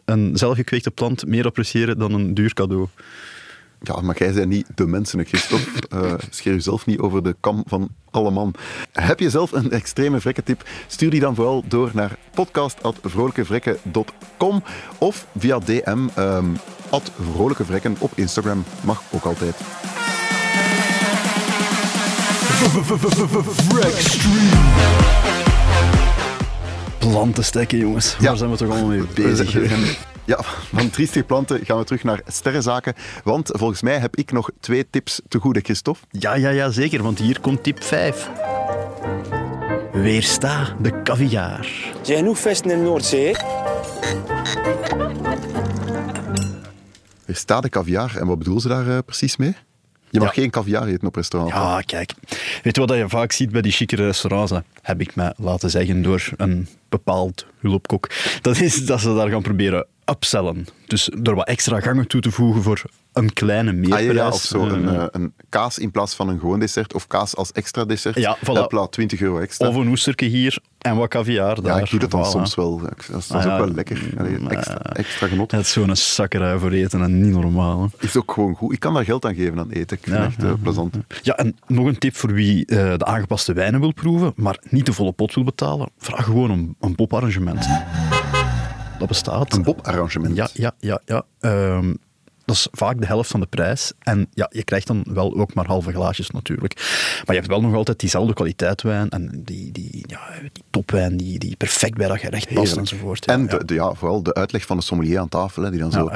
een 0.04 0.36
zelfgekweekte 0.36 0.90
plant 0.90 1.26
meer 1.26 1.44
appreciëren 1.46 1.98
dan 1.98 2.12
een 2.12 2.34
duur 2.34 2.54
cadeau. 2.54 2.86
Ja, 3.82 4.00
maar 4.00 4.18
jij 4.18 4.32
bent 4.32 4.48
niet 4.48 4.66
de 4.74 4.86
mensen, 4.86 5.26
Christophe. 5.26 5.68
Eh 5.90 6.12
scheer 6.30 6.52
jezelf 6.52 6.86
niet 6.86 6.98
over 6.98 7.22
de 7.22 7.36
kam 7.40 7.62
van 7.66 7.88
alle 8.10 8.30
man. 8.30 8.54
Heb 8.92 9.20
je 9.20 9.30
zelf 9.30 9.52
een 9.52 9.70
extreme 9.70 10.20
vrekkentip? 10.20 10.64
Stuur 10.86 11.10
die 11.10 11.20
dan 11.20 11.34
vooral 11.34 11.64
door 11.68 11.90
naar 11.94 12.18
podcast.vrolijkevrekken.com 12.34 14.62
of 14.98 15.26
via 15.38 15.58
DM 15.58 16.08
ehm 16.14 16.46
at 16.90 17.12
vrolijkevrekken 17.32 17.96
op 17.98 18.12
Instagram. 18.14 18.64
Mag 18.82 19.02
ook 19.10 19.24
altijd. 19.24 19.56
Planten 27.00 27.44
stekken, 27.44 27.78
jongens. 27.78 28.16
Waar 28.16 28.36
zijn 28.36 28.50
we 28.50 28.56
toch 28.56 28.68
allemaal 28.68 28.88
mee 28.88 29.06
bezig? 29.14 29.56
Ja, 30.24 30.38
van 30.74 30.90
triestige 30.90 31.24
planten 31.24 31.64
gaan 31.64 31.78
we 31.78 31.84
terug 31.84 32.04
naar 32.04 32.20
sterrenzaken. 32.26 32.94
Want 33.24 33.50
volgens 33.52 33.82
mij 33.82 33.98
heb 33.98 34.16
ik 34.16 34.32
nog 34.32 34.50
twee 34.60 34.90
tips 34.90 35.20
te 35.28 35.38
goede, 35.38 35.60
Christophe. 35.60 36.00
Ja, 36.10 36.34
ja, 36.34 36.48
ja, 36.48 36.70
zeker, 36.70 37.02
want 37.02 37.18
hier 37.18 37.40
komt 37.40 37.62
tip 37.62 37.82
5. 37.82 38.30
Weersta 39.92 40.76
de 40.80 41.02
caviar. 41.02 41.68
Zijn 42.02 42.18
genoeg 42.18 42.38
vesten 42.38 42.70
in 42.70 42.78
de 42.78 42.84
Noordzee? 42.84 43.36
Er 47.26 47.36
staat 47.36 47.62
de 47.62 47.68
caviar. 47.68 48.16
En 48.16 48.26
wat 48.26 48.38
bedoelen 48.38 48.62
ze 48.62 48.68
daar 48.68 48.88
eh, 48.88 48.98
precies 49.06 49.36
mee? 49.36 49.56
Je 50.10 50.18
mag 50.18 50.34
Ja. 50.34 50.40
geen 50.42 50.50
caviar 50.50 50.86
eten 50.86 51.06
op 51.08 51.14
restaurant. 51.14 51.52
Ja, 51.52 51.80
kijk. 51.86 52.12
Weet 52.62 52.76
je 52.76 52.80
wat 52.86 52.96
je 52.96 53.08
vaak 53.08 53.32
ziet 53.32 53.50
bij 53.50 53.62
die 53.62 53.72
chique 53.72 53.96
restaurants? 53.96 54.50
hè? 54.52 54.58
Heb 54.82 55.00
ik 55.00 55.14
mij 55.14 55.32
laten 55.36 55.70
zeggen 55.70 56.02
door 56.02 56.28
een 56.36 56.68
bepaald 56.88 57.46
hulpkok. 57.60 58.10
Dat 58.40 58.60
is 58.60 58.86
dat 58.86 59.00
ze 59.00 59.14
daar 59.14 59.28
gaan 59.28 59.42
proberen 59.42 59.86
upsellen. 60.10 60.66
Dus 60.86 61.10
door 61.18 61.34
wat 61.34 61.46
extra 61.48 61.80
gangen 61.80 62.06
toe 62.06 62.20
te 62.20 62.30
voegen 62.30 62.62
voor 62.62 62.82
een 63.12 63.32
kleine 63.32 63.70
Ah, 63.70 63.76
meerprijs. 63.76 64.04
ja, 64.06 64.12
ja, 64.12 64.28
of 64.28 64.42
zo 64.42 64.62
een, 64.62 64.88
Eh, 64.88 64.94
eh, 64.96 65.04
een 65.10 65.32
kaas 65.48 65.78
in 65.78 65.90
plaats 65.90 66.14
van 66.14 66.28
een 66.28 66.38
gewoon 66.38 66.58
dessert, 66.60 66.94
of 66.94 67.06
kaas 67.06 67.36
als 67.36 67.52
extra 67.52 67.84
dessert. 67.84 68.16
Ja, 68.18 68.36
voilà. 68.38 68.40
Hopla, 68.44 68.86
20 68.86 69.20
euro 69.20 69.38
extra. 69.38 69.68
Of 69.68 69.74
een 69.74 69.88
oesterke 69.88 70.24
hier 70.24 70.58
en 70.78 70.96
wat 70.96 71.08
caviar 71.08 71.62
daar. 71.62 71.76
ja, 71.76 71.82
ik 71.84 71.90
doe 71.90 71.98
dat 72.00 72.10
dan 72.10 72.24
Voilà. 72.24 72.28
soms 72.30 72.54
wel. 72.54 72.78
Dat 72.80 73.18
is, 73.18 73.30
Ah, 73.30 73.46
ook 73.52 73.58
wel 73.66 73.74
lekker. 73.74 74.02
Allee, 74.18 74.38
Mm, 74.38 74.46
extra, 74.48 74.78
eh, 74.78 74.98
extra 75.00 75.26
genot. 75.26 75.50
Het 75.50 75.60
is 75.60 75.72
zo'n 75.72 75.96
zakkerij 75.96 76.58
voor 76.58 76.70
eten 76.70 77.02
en 77.02 77.20
niet 77.20 77.32
normaal. 77.32 77.82
hè. 77.98 78.06
Is 78.06 78.16
ook 78.16 78.32
gewoon 78.32 78.54
goed. 78.54 78.72
Ik 78.72 78.80
kan 78.80 78.94
daar 78.94 79.04
geld 79.04 79.24
aan 79.24 79.34
geven 79.34 79.58
aan 79.58 79.70
eten. 79.70 79.96
Ik 79.96 80.02
vind 80.04 80.16
het 80.16 80.26
echt 80.26 80.42
eh, 80.42 80.48
ja, 80.48 80.56
plezant. 80.62 80.96
Ja, 81.22 81.36
en 81.36 81.56
nog 81.66 81.86
een 81.86 81.98
tip 81.98 82.16
voor 82.16 82.32
wie 82.32 82.66
eh, 82.66 82.76
de 82.98 83.04
aangepaste 83.04 83.52
wijnen 83.52 83.80
wil 83.80 83.92
proeven, 83.92 84.32
maar 84.36 84.58
niet 84.68 84.86
de 84.86 84.92
volle 84.92 85.12
pot 85.12 85.34
wil 85.34 85.44
betalen. 85.44 85.88
Vraag 85.98 86.24
gewoon 86.24 86.50
een, 86.50 86.76
een 86.80 86.94
poparrangement. 86.94 87.66
Dat 89.00 89.08
bestaat. 89.08 89.52
Een 89.52 89.62
Bob-arrangement? 89.62 90.36
Ja, 90.36 90.48
ja, 90.52 90.72
ja. 90.78 91.00
ja. 91.04 91.24
Ehm, 91.40 91.94
dat 92.44 92.56
is 92.58 92.68
vaak 92.72 93.00
de 93.00 93.06
helft 93.06 93.30
van 93.30 93.40
de 93.40 93.46
prijs. 93.46 93.92
En 93.98 94.26
ja, 94.34 94.46
je 94.52 94.64
krijgt 94.64 94.86
dan 94.86 95.04
wel 95.08 95.36
ook 95.36 95.54
maar 95.54 95.66
halve 95.66 95.92
glaasjes 95.92 96.30
natuurlijk. 96.30 96.74
Maar 97.16 97.34
je 97.34 97.40
hebt 97.40 97.46
wel 97.46 97.60
nog 97.60 97.74
altijd 97.74 97.98
diezelfde 97.98 98.34
kwaliteit 98.34 98.82
wijn 98.82 99.08
en 99.10 99.42
die, 99.44 99.72
die, 99.72 100.04
ja, 100.06 100.20
die 100.40 100.62
topwijn 100.70 101.16
die, 101.16 101.38
die 101.38 101.56
perfect 101.56 101.96
bij 101.96 102.08
dat 102.08 102.18
gerecht 102.18 102.44
past 102.46 102.56
Heerlijk. 102.58 102.78
enzovoort. 102.90 103.24
Ja, 103.24 103.32
En 103.32 103.40
ja. 103.42 103.46
de, 103.58 103.64
de- 103.64 103.74
ja, 103.74 103.94
vooral 103.94 104.22
de 104.22 104.34
uitleg 104.34 104.66
van 104.66 104.76
de 104.76 104.82
sommelier 104.82 105.18
aan 105.18 105.28
tafel, 105.28 105.62
hè, 105.62 105.70
die 105.70 105.80
dan 105.80 105.92
zo. 105.92 106.10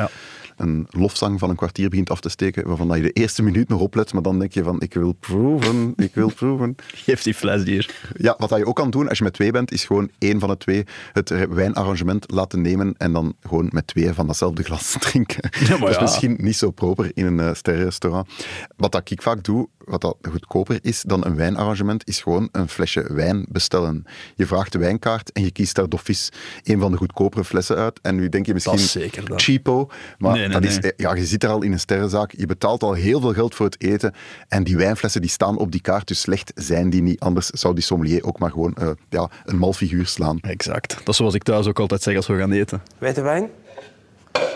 Een 0.57 0.87
lofzang 0.91 1.39
van 1.39 1.51
een 1.51 1.57
kwartier 1.57 1.89
begint 1.89 2.11
af 2.11 2.21
te 2.21 2.29
steken, 2.29 2.67
waarvan 2.67 2.89
dat 2.89 2.97
je 2.97 3.03
de 3.03 3.13
eerste 3.13 3.43
minuut 3.43 3.69
nog 3.69 3.81
oplet, 3.81 4.13
maar 4.13 4.23
dan 4.23 4.39
denk 4.39 4.53
je 4.53 4.63
van, 4.63 4.81
ik 4.81 4.95
wil 4.95 5.13
proeven, 5.13 5.93
ik 5.97 6.15
wil 6.15 6.33
proeven. 6.33 6.77
Geef 7.05 7.23
die 7.23 7.35
fles 7.35 7.63
hier. 7.65 7.95
Ja, 8.17 8.35
wat 8.39 8.49
dat 8.49 8.59
je 8.59 8.67
ook 8.67 8.77
kan 8.77 8.91
doen 8.91 9.09
als 9.09 9.19
je 9.19 9.25
met 9.25 9.33
twee 9.33 9.51
bent, 9.51 9.73
is 9.73 9.85
gewoon 9.85 10.11
één 10.19 10.41
van 10.41 10.49
de 10.49 10.57
twee 10.57 10.85
het 11.13 11.29
wijnarrangement 11.49 12.31
laten 12.31 12.61
nemen 12.61 12.95
en 12.97 13.13
dan 13.13 13.35
gewoon 13.41 13.69
met 13.73 13.87
twee 13.87 14.13
van 14.13 14.27
datzelfde 14.27 14.63
glas 14.63 14.97
drinken. 15.01 15.51
Ja, 15.61 15.69
maar 15.69 15.79
dat 15.79 15.91
is 15.91 16.01
misschien 16.01 16.37
niet 16.41 16.57
zo 16.57 16.71
proper 16.71 17.11
in 17.15 17.27
een 17.27 17.39
uh, 17.39 17.55
sterrenrestaurant. 17.55 18.29
Wat 18.77 18.93
dat 18.93 19.11
ik 19.11 19.23
vaak 19.23 19.45
doe, 19.45 19.69
wat 19.79 20.01
dat 20.01 20.17
goedkoper 20.31 20.79
is 20.83 21.03
dan 21.03 21.25
een 21.25 21.37
wijnarrangement, 21.37 22.09
is 22.09 22.21
gewoon 22.21 22.49
een 22.53 22.69
flesje 22.69 23.13
wijn 23.13 23.47
bestellen. 23.49 24.05
Je 24.35 24.47
vraagt 24.47 24.73
de 24.73 24.79
wijnkaart 24.79 25.33
en 25.33 25.43
je 25.43 25.51
kiest 25.51 25.75
daar 25.75 25.89
doffies 25.89 26.29
een 26.63 26.81
van 26.81 26.93
de 26.93 26.97
goedkopere 26.97 27.45
flessen 27.45 27.77
uit. 27.77 28.01
En 28.03 28.15
nu 28.15 28.29
denk 28.29 28.47
je 28.47 28.53
misschien 28.55 28.77
Dat 28.77 28.85
is 28.85 28.93
zeker 28.93 29.23
cheapo, 29.37 29.91
maar 30.19 30.33
Nee, 30.33 30.44
nee, 30.49 30.61
dat 30.61 30.85
is, 30.85 30.93
ja, 30.97 31.15
je 31.15 31.27
zit 31.27 31.45
er 31.45 31.51
al 31.51 31.63
in 31.63 31.73
een 31.73 31.81
sterrenzaak, 31.81 32.33
je 32.37 32.47
betaalt 32.47 32.83
al 32.83 32.93
heel 32.93 33.21
veel 33.21 33.33
geld 33.33 33.55
voor 33.55 33.67
het 33.67 33.83
eten 33.83 34.15
en 34.49 34.65
die 34.65 34.77
wijnflessen 34.77 35.21
die 35.21 35.31
staan 35.31 35.59
op 35.59 35.73
die 35.73 35.81
kaart, 35.81 36.09
dus 36.09 36.21
slecht 36.21 36.53
zijn 36.55 36.91
die 36.91 37.03
niet. 37.03 37.21
Anders 37.21 37.47
zou 37.47 37.75
die 37.75 37.83
sommelier 37.83 38.25
ook 38.25 38.39
maar 38.39 38.51
gewoon 38.51 38.75
eh, 38.75 38.91
ja, 39.09 39.31
een 39.45 39.57
mal 39.57 39.73
figuur 39.73 40.07
slaan. 40.07 40.39
Exact. 40.41 40.97
Dat 40.99 41.09
is 41.09 41.17
zoals 41.17 41.35
ik 41.35 41.43
thuis 41.43 41.67
ook 41.67 41.81
altijd 41.81 42.03
zeg 42.03 42.17
als 42.17 42.27
we 42.27 42.39
gaan 42.39 42.53
eten. 42.53 42.83
Witte 42.99 43.23
wijn. 43.23 43.51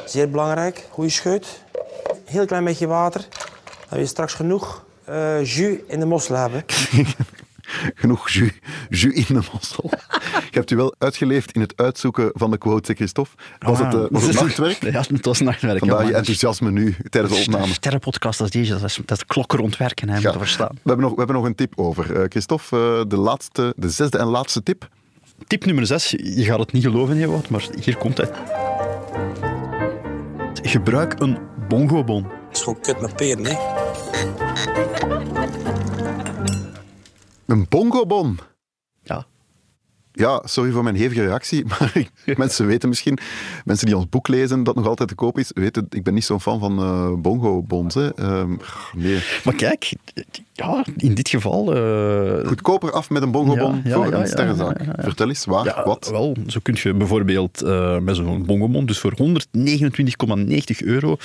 Zeer 0.06 0.30
belangrijk. 0.30 0.84
Goeie 0.90 1.10
scheut. 1.10 1.62
Heel 2.24 2.46
klein 2.46 2.64
beetje 2.64 2.86
water. 2.86 3.20
Dan 3.20 3.88
heb 3.88 3.98
je 3.98 4.06
straks 4.06 4.34
genoeg 4.34 4.84
eh, 5.04 5.44
jus 5.44 5.78
in 5.86 6.00
de 6.00 6.06
mossel 6.06 6.34
hebben. 6.34 6.64
Genoeg 7.94 8.28
jus, 8.28 8.52
jus 8.88 9.14
in 9.28 9.34
de 9.34 9.48
mossel. 9.52 9.90
Je 10.50 10.58
hebt 10.58 10.70
u 10.70 10.76
wel 10.76 10.94
uitgeleefd 10.98 11.52
in 11.52 11.60
het 11.60 11.72
uitzoeken 11.76 12.30
van 12.32 12.50
de 12.50 12.58
quotes, 12.58 12.88
hè, 12.88 12.94
Christophe. 12.94 13.30
Was, 13.58 13.78
het, 13.78 13.94
eh, 13.94 14.04
was 14.10 14.22
het 14.26 14.40
nachtwerk? 14.42 14.82
Ja, 14.82 15.02
het 15.12 15.24
was 15.24 15.40
nachtwerk. 15.40 15.78
Vandaar 15.78 16.06
je 16.06 16.14
enthousiasme 16.14 16.70
nu 16.70 16.96
tijdens 17.08 17.34
de 17.34 17.40
opname. 17.52 17.72
Sterrenpodcast 17.72 18.40
als 18.40 18.50
deze, 18.50 18.72
dat 18.72 18.82
is, 18.82 19.00
dat 19.04 19.16
is 19.16 19.24
klokken 19.26 19.58
rondwerken, 19.58 20.08
hè, 20.08 20.14
Ja. 20.16 20.22
moet 20.22 20.32
je 20.32 20.38
verstaan. 20.38 20.70
We 20.72 20.78
hebben, 20.84 21.00
nog, 21.04 21.10
we 21.10 21.18
hebben 21.18 21.36
nog 21.36 21.44
een 21.44 21.54
tip 21.54 21.72
over. 21.76 22.16
Eh, 22.16 22.24
Christophe, 22.28 22.76
eh, 22.76 23.08
de, 23.08 23.16
laatste, 23.16 23.72
de 23.76 23.90
zesde 23.90 24.18
en 24.18 24.26
laatste 24.26 24.62
tip. 24.62 24.88
Tip 25.46 25.64
nummer 25.64 25.86
6, 25.86 26.10
je 26.10 26.44
gaat 26.44 26.58
het 26.58 26.72
niet 26.72 26.82
geloven, 26.82 27.16
Ewout, 27.22 27.48
maar 27.48 27.64
hier 27.80 27.96
komt 27.96 28.18
het. 28.18 28.30
Gebruik 30.62 31.20
een 31.20 31.38
bongobon. 31.68 32.22
Dat 32.22 32.32
is 32.56 32.62
gewoon 32.62 32.80
kut 32.80 33.00
met 33.00 33.16
peren, 33.16 33.44
hè. 33.46 33.56
Een 37.46 37.66
bongobon. 37.68 38.38
Ja. 40.18 40.42
Sorry 40.44 40.70
voor 40.70 40.82
mijn 40.82 40.96
hevige 40.96 41.22
reactie, 41.24 41.64
maar 41.78 41.92
mensen 42.36 42.66
weten 42.66 42.88
misschien, 42.88 43.18
mensen 43.64 43.86
die 43.86 43.96
ons 43.96 44.08
boek 44.08 44.28
lezen, 44.28 44.62
dat 44.62 44.74
nog 44.74 44.86
altijd 44.86 45.08
te 45.08 45.14
koop 45.14 45.38
is, 45.38 45.50
weten, 45.54 45.86
ik 45.90 46.02
ben 46.02 46.14
niet 46.14 46.24
zo'n 46.24 46.40
fan 46.40 46.60
van 46.60 46.76
bongo-bons. 47.22 47.94
hè. 47.94 48.14
Ehm, 48.14 48.56
nee. 48.96 49.18
Maar 49.44 49.54
kijk, 49.54 49.92
ja, 50.52 50.84
in 50.96 51.14
dit 51.14 51.28
geval... 51.28 51.74
eh, 51.74 52.46
Goedkoper 52.46 52.92
af 52.92 53.10
met 53.10 53.22
een 53.22 53.30
bongobon 53.30 53.74
Ja, 53.74 53.80
ja, 53.90 53.94
voor 53.94 54.10
ja, 54.10 54.20
een 54.20 54.26
sterrenzaak. 54.26 54.80
Vertel 54.96 55.28
eens, 55.28 55.44
waar, 55.44 55.82
wat? 55.84 56.08
Wel, 56.10 56.36
zo 56.46 56.58
kun 56.62 56.76
je 56.82 56.94
bijvoorbeeld 56.94 57.62
eh, 57.62 57.98
met 57.98 58.16
zo'n 58.16 58.44
bongobon, 58.46 58.86
dus 58.86 58.98
voor 58.98 59.12
129,90 59.22 60.76
euro, 60.84 61.16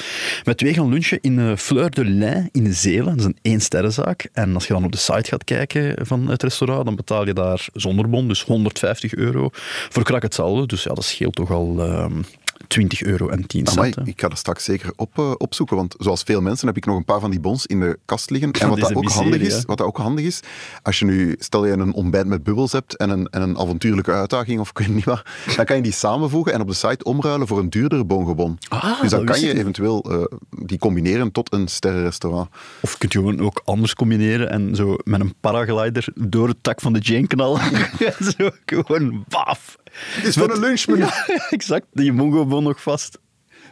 met 0.43 0.57
twee 0.57 0.73
gaan 0.73 0.89
lunchen 0.89 1.17
in 1.21 1.57
Fleur 1.57 1.89
de 1.91 2.05
Lin 2.05 2.49
in 2.51 2.73
Zeelen. 2.73 3.05
Dat 3.05 3.19
is 3.19 3.25
een 3.25 3.37
één-sterrenzaak. 3.41 4.29
En 4.33 4.53
als 4.53 4.67
je 4.67 4.73
dan 4.73 4.83
op 4.83 4.91
de 4.91 4.97
site 4.97 5.29
gaat 5.29 5.43
kijken 5.43 6.05
van 6.05 6.29
het 6.29 6.43
restaurant, 6.43 6.85
dan 6.85 6.95
betaal 6.95 7.25
je 7.25 7.33
daar 7.33 7.67
zonder 7.73 8.09
bon, 8.09 8.27
dus 8.27 8.43
150 8.83 9.15
euro. 9.15 9.49
Voor 9.89 10.03
krak 10.03 10.21
hetzelfde, 10.21 10.65
dus 10.65 10.83
ja, 10.83 10.93
dat 10.93 11.03
scheelt 11.03 11.35
toch 11.35 11.51
al 11.51 11.79
ehm 11.79 12.21
20 12.67 13.03
euro 13.03 13.29
en 13.29 13.47
10 13.47 13.67
Amai, 13.67 13.91
cent. 13.91 14.07
ik 14.07 14.21
ga 14.21 14.27
dat 14.27 14.37
straks 14.37 14.63
zeker 14.63 14.91
op, 14.95 15.19
eh, 15.19 15.31
opzoeken, 15.37 15.75
want 15.75 15.95
zoals 15.97 16.23
veel 16.23 16.41
mensen 16.41 16.67
heb 16.67 16.77
ik 16.77 16.85
nog 16.85 16.97
een 16.97 17.05
paar 17.05 17.19
van 17.19 17.31
die 17.31 17.39
bons 17.39 17.65
in 17.65 17.79
de 17.79 17.99
kast 18.05 18.29
liggen. 18.29 18.51
En 18.51 18.69
wat 18.69 18.79
dat, 18.79 18.95
ook 18.95 19.03
miserie, 19.03 19.29
handig 19.29 19.47
is, 19.47 19.65
wat 19.65 19.77
dat 19.77 19.87
ook 19.87 19.97
handig 19.97 20.25
is, 20.25 20.39
als 20.81 20.99
je 20.99 21.05
nu, 21.05 21.35
stel 21.39 21.65
je 21.65 21.71
een 21.71 21.93
ontbijt 21.93 22.27
met 22.27 22.43
bubbels 22.43 22.71
hebt 22.71 22.95
en 22.95 23.09
een, 23.09 23.27
en 23.29 23.41
een 23.41 23.57
avontuurlijke 23.57 24.11
uitdaging 24.11 24.59
of 24.59 24.69
ik 24.69 24.77
weet 24.77 24.87
niet 24.87 25.03
wat, 25.03 25.23
dan 25.55 25.65
kan 25.65 25.75
je 25.75 25.81
die 25.81 25.91
samenvoegen 25.91 26.53
en 26.53 26.61
op 26.61 26.67
de 26.67 26.73
site 26.73 27.03
omruilen 27.03 27.47
voor 27.47 27.59
een 27.59 27.69
duurdere 27.69 28.05
bongebon. 28.05 28.57
Ah, 28.69 29.01
dus 29.01 29.09
dan 29.09 29.25
dat 29.25 29.35
kan 29.35 29.45
je 29.45 29.57
eventueel 29.57 30.03
eh, 30.03 30.37
die 30.49 30.77
combineren 30.77 31.31
tot 31.31 31.53
een 31.53 31.67
sterrenrestaurant. 31.67 32.49
Of 32.81 32.97
kun 32.97 33.09
je 33.11 33.17
gewoon 33.17 33.39
ook 33.41 33.61
anders 33.65 33.93
combineren 33.93 34.49
en 34.49 34.75
zo 34.75 34.95
met 35.03 35.19
een 35.19 35.33
paraglider 35.39 36.07
door 36.15 36.47
het 36.47 36.57
tak 36.61 36.81
van 36.81 36.93
de 36.93 36.99
Jane 36.99 37.27
knallen. 37.27 37.61
zo 38.37 38.49
gewoon 38.65 39.25
baf. 39.27 39.77
Het 39.93 40.25
is 40.25 40.35
voor 40.35 40.51
een 40.51 40.59
lunchmenu. 40.59 41.01
Ja, 41.05 41.25
exact. 41.49 41.85
Die 41.93 42.11
mongobon 42.13 42.63
nog 42.63 42.81
vast. 42.81 43.19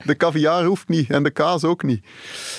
De 0.06 0.18
caviar 0.18 0.64
hoeft 0.64 0.88
niet 0.88 1.10
en 1.10 1.24
de 1.24 1.32
kaas 1.32 1.64
ook 1.64 1.84
niet. 1.84 2.06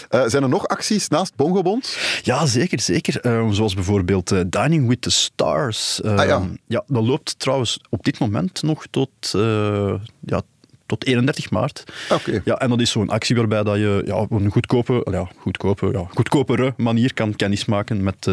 Eh, 0.09 0.23
zijn 0.27 0.43
er 0.43 0.49
nog 0.49 0.67
acties 0.69 1.09
naast 1.09 1.35
bongobons? 1.37 1.99
Ja, 2.23 2.47
zeker, 2.47 2.81
zeker. 2.81 3.21
Eh, 3.21 3.49
zoals 3.51 3.75
bijvoorbeeld 3.75 4.31
eh, 4.31 4.41
Dining 4.47 4.89
with 4.89 5.03
the 5.03 5.11
Stars. 5.11 6.01
Eh, 6.01 6.15
Ah, 6.19 6.27
ja. 6.27 6.43
ja, 6.67 6.85
dat 6.87 7.05
loopt 7.07 7.39
trouwens 7.39 7.79
op 7.89 8.05
dit 8.05 8.19
moment 8.19 8.63
nog 8.63 8.85
tot, 8.91 9.11
eh, 9.35 9.95
ja, 10.21 10.43
tot 10.87 11.05
31 11.07 11.51
maart. 11.51 11.85
Oké. 12.11 12.41
Ja, 12.45 12.55
en 12.59 12.69
dat 12.69 12.81
is 12.81 12.91
zo'n 12.91 13.09
actie 13.09 13.37
waarbij 13.37 13.63
dat 13.63 13.77
je 13.77 14.03
ja, 14.07 14.17
op 14.17 14.31
een 14.31 14.51
goedkope, 14.51 15.07
ja, 15.11 15.29
goedkope, 15.39 15.87
ja, 15.93 16.05
goedkopere 16.15 16.75
manier 16.77 17.15
kan 17.15 17.37
kennismaken 17.37 18.03
met 18.03 18.31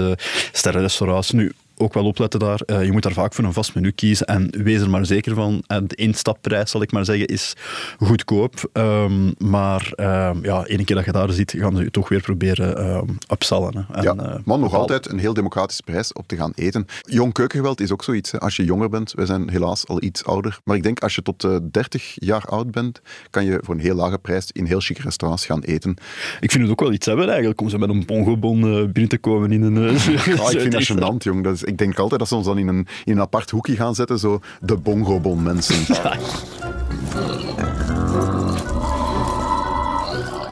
sterrenrestaurants. 0.51 1.31
Nu, 1.31 1.51
ook 1.79 1.93
wel 1.93 2.05
opletten 2.05 2.39
daar. 2.39 2.59
eh, 2.65 2.85
je 2.85 2.91
moet 2.91 3.03
daar 3.03 3.13
vaak 3.13 3.33
voor 3.33 3.43
een 3.43 3.53
vast 3.53 3.75
menu 3.75 3.91
kiezen. 3.91 4.25
En 4.27 4.49
wees 4.63 4.81
er 4.81 4.89
maar 4.89 5.05
zeker 5.05 5.35
van. 5.35 5.63
eh, 5.67 5.77
de 5.87 5.95
instapprijs, 5.95 6.71
zal 6.71 6.81
ik 6.81 6.91
maar 6.91 7.05
zeggen, 7.05 7.27
is 7.27 7.53
goedkoop. 7.99 8.69
Ehm, 8.73 9.31
maar 9.37 9.91
ehm, 9.95 10.43
ja, 10.45 10.65
ene 10.65 10.83
keer 10.83 10.95
dat 10.95 11.05
je 11.05 11.11
daar 11.11 11.31
zit, 11.31 11.53
gaan 11.57 11.75
ze 11.75 11.83
je 11.83 11.91
toch 11.91 12.09
weer 12.09 12.21
proberen 12.21 12.77
ehm 12.77 13.05
upsellen. 13.31 13.73
Hè. 13.87 13.93
En, 13.95 14.03
ja, 14.03 14.11
eh, 14.11 14.17
maar 14.17 14.33
nog 14.45 14.45
bepaalde- 14.45 14.77
altijd 14.77 15.09
een 15.09 15.19
heel 15.19 15.33
democratische 15.33 15.83
prijs 15.83 16.13
op 16.13 16.27
te 16.27 16.35
gaan 16.35 16.51
eten. 16.55 16.85
Jong 17.01 17.33
keukengeweld 17.33 17.81
is 17.81 17.91
ook 17.91 18.03
zoiets. 18.03 18.31
Hè. 18.31 18.39
Als 18.39 18.55
je 18.55 18.63
jonger 18.63 18.89
bent, 18.89 19.11
wij 19.15 19.25
zijn 19.25 19.49
helaas 19.49 19.87
al 19.87 20.03
iets 20.03 20.25
ouder. 20.25 20.59
Maar 20.63 20.75
ik 20.75 20.83
denk 20.83 20.99
als 20.99 21.15
je 21.15 21.21
tot 21.21 21.43
eh 21.43 21.55
30 21.71 22.15
jaar 22.15 22.45
oud 22.45 22.71
bent, 22.71 23.01
kan 23.29 23.45
je 23.45 23.59
voor 23.63 23.73
een 23.75 23.81
heel 23.81 23.95
lage 23.95 24.17
prijs 24.17 24.51
in 24.51 24.65
heel 24.65 24.79
chic 24.79 24.97
restaurants 24.97 25.45
gaan 25.45 25.61
eten. 25.61 25.95
Ik 26.39 26.51
vind 26.51 26.63
het 26.63 26.71
ook 26.71 26.79
wel 26.79 26.91
iets 26.91 27.05
hebben 27.05 27.27
eigenlijk, 27.29 27.61
om 27.61 27.69
zo 27.69 27.77
met 27.77 27.89
een 27.89 28.05
bongobon 28.05 28.61
eh, 28.63 28.69
binnen 28.83 29.07
te 29.09 29.17
komen 29.17 29.51
in 29.51 29.61
een... 29.61 29.77
eh, 29.77 30.37
Ah, 30.45 30.51
ik 30.51 30.59
vind 30.59 30.71
dat 30.77 30.83
gênant, 30.91 31.17
jong. 31.23 31.43
Dat 31.43 31.53
is, 31.53 31.63
ik 31.69 31.77
denk 31.77 31.99
altijd 31.99 32.19
dat 32.19 32.29
ze 32.29 32.35
ons 32.35 32.45
dan 32.45 32.57
in 32.57 32.67
een, 32.67 32.87
in 33.03 33.11
een 33.13 33.21
apart 33.21 33.49
hoekje 33.49 33.75
gaan 33.75 33.95
zetten, 33.95 34.19
zo 34.19 34.41
de 34.61 34.77
bongobon 34.77 35.43
mensen. 35.43 35.85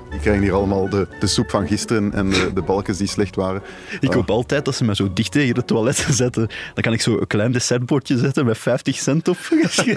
Die 0.10 0.20
krijgen 0.20 0.44
hier 0.44 0.54
allemaal 0.54 0.90
de, 0.90 1.08
de 1.20 1.28
soep 1.28 1.50
van 1.50 1.68
gisteren 1.68 2.14
en 2.14 2.30
de, 2.30 2.52
de 2.54 2.62
balkjes 2.62 2.98
die 2.98 3.08
slecht 3.08 3.36
waren. 3.36 3.62
Ik 4.00 4.14
hoop 4.14 4.30
altijd 4.30 4.66
dat 4.66 4.76
ze 4.76 4.84
me 4.84 4.96
zo 4.96 5.14
dicht 5.14 5.32
tegen 5.32 5.56
het 5.56 5.68
toilet 5.68 5.96
zetten. 6.10 6.48
Dan 6.74 6.84
kan 6.84 6.94
ik 6.94 7.02
zo 7.02 7.18
een 7.18 7.28
klein 7.28 7.52
dessertbordje 7.52 8.18
zetten 8.18 8.46
met 8.46 8.58
50 8.58 8.98
cent 8.98 9.28
op, 9.28 9.38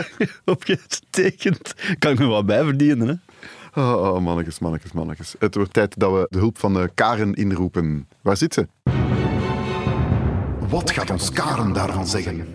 opgetekend. 0.44 1.74
Kan 1.98 2.12
ik 2.12 2.18
me 2.18 2.26
wat 2.26 2.46
bij 2.46 2.64
verdienen, 2.64 3.09
hè? 3.09 3.14
Oh, 3.74 4.14
oh, 4.14 4.20
mannetjes, 4.20 4.59
mannetjes, 4.59 4.92
mannetjes. 4.92 5.35
Het 5.38 5.54
wordt 5.54 5.72
tijd 5.72 5.98
dat 5.98 6.12
we 6.12 6.26
de 6.28 6.38
hulp 6.38 6.59
van 6.59 6.74
de 6.74 6.90
Karen 6.94 7.35
inroepen. 7.35 8.09
Waar 8.22 8.37
zit 8.37 8.54
ze? 8.54 8.66
Wat 10.70 10.90
gaat 10.90 11.11
ons 11.11 11.30
Karen 11.30 11.72
daarvan 11.72 12.06
zeggen? 12.06 12.46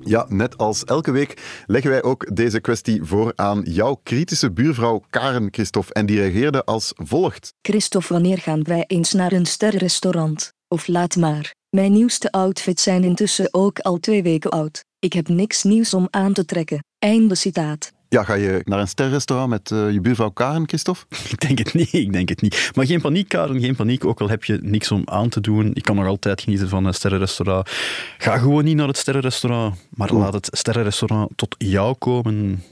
Ja, 0.00 0.26
net 0.28 0.58
als 0.58 0.84
elke 0.84 1.10
week 1.10 1.62
leggen 1.66 1.90
wij 1.90 2.02
ook 2.02 2.36
deze 2.36 2.60
kwestie 2.60 3.04
voor 3.04 3.32
aan 3.34 3.60
jouw 3.64 4.00
kritische 4.02 4.52
buurvrouw 4.52 5.02
Karen 5.10 5.48
Christophe. 5.50 5.92
En 5.92 6.06
die 6.06 6.18
reageerde 6.20 6.64
als 6.64 6.92
volgt. 6.96 7.54
Christophe, 7.62 8.12
wanneer 8.12 8.38
gaan 8.38 8.62
wij 8.62 8.84
eens 8.86 9.12
naar 9.12 9.32
een 9.32 9.46
sterrenrestaurant? 9.46 10.52
Of 10.68 10.86
laat 10.86 11.16
maar. 11.16 11.54
Mijn 11.68 11.92
nieuwste 11.92 12.32
outfits 12.32 12.82
zijn 12.82 13.04
intussen 13.04 13.48
ook 13.54 13.78
al 13.78 13.98
twee 13.98 14.22
weken 14.22 14.50
oud. 14.50 14.84
Ik 14.98 15.12
heb 15.12 15.28
niks 15.28 15.62
nieuws 15.62 15.94
om 15.94 16.08
aan 16.10 16.32
te 16.32 16.44
trekken. 16.44 16.84
Einde 16.98 17.34
citaat. 17.34 17.92
Ja, 18.10 18.24
ga 18.24 18.34
je 18.34 18.62
naar 18.64 18.78
een 18.78 18.88
sterrenrestaurant 18.88 19.50
met 19.50 19.70
eh, 19.70 19.90
je 19.90 20.00
buurvrouw 20.00 20.30
Karen, 20.30 20.68
Christophe? 20.68 21.04
Ik 21.30 21.40
denk 21.40 21.58
het 21.58 21.74
niet, 21.74 21.92
ik 21.92 22.12
denk 22.12 22.28
het 22.28 22.40
niet. 22.40 22.70
Maar 22.74 22.86
geen 22.86 23.00
paniek, 23.00 23.28
Karen, 23.28 23.60
geen 23.60 23.76
paniek. 23.76 24.04
Ook 24.04 24.20
al 24.20 24.28
heb 24.28 24.44
je 24.44 24.58
niks 24.62 24.90
om 24.90 25.02
aan 25.04 25.28
te 25.28 25.40
doen. 25.40 25.70
Ik 25.74 25.82
kan 25.82 25.96
nog 25.96 26.06
altijd 26.06 26.40
genieten 26.40 26.68
van 26.68 26.84
een 26.84 26.94
sterrenrestaurant. 26.94 27.70
Ga 28.18 28.38
gewoon 28.38 28.64
niet 28.64 28.76
naar 28.76 28.86
het 28.86 28.96
sterrenrestaurant, 28.96 29.74
maar 29.90 30.12
laat 30.12 30.32
het 30.32 30.48
sterrenrestaurant 30.52 31.30
tot 31.36 31.54
jou 31.58 31.94
komen. 31.94 32.62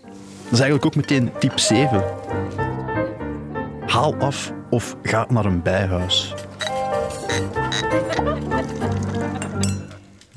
Dat 0.42 0.52
is 0.52 0.60
eigenlijk 0.60 0.86
ook 0.86 0.96
meteen 0.96 1.30
tip 1.38 1.58
7. 1.58 2.04
Haal 3.86 4.14
af 4.14 4.52
of 4.70 4.96
ga 5.02 5.26
naar 5.28 5.44
een 5.44 5.62
bijhuis. 5.62 6.34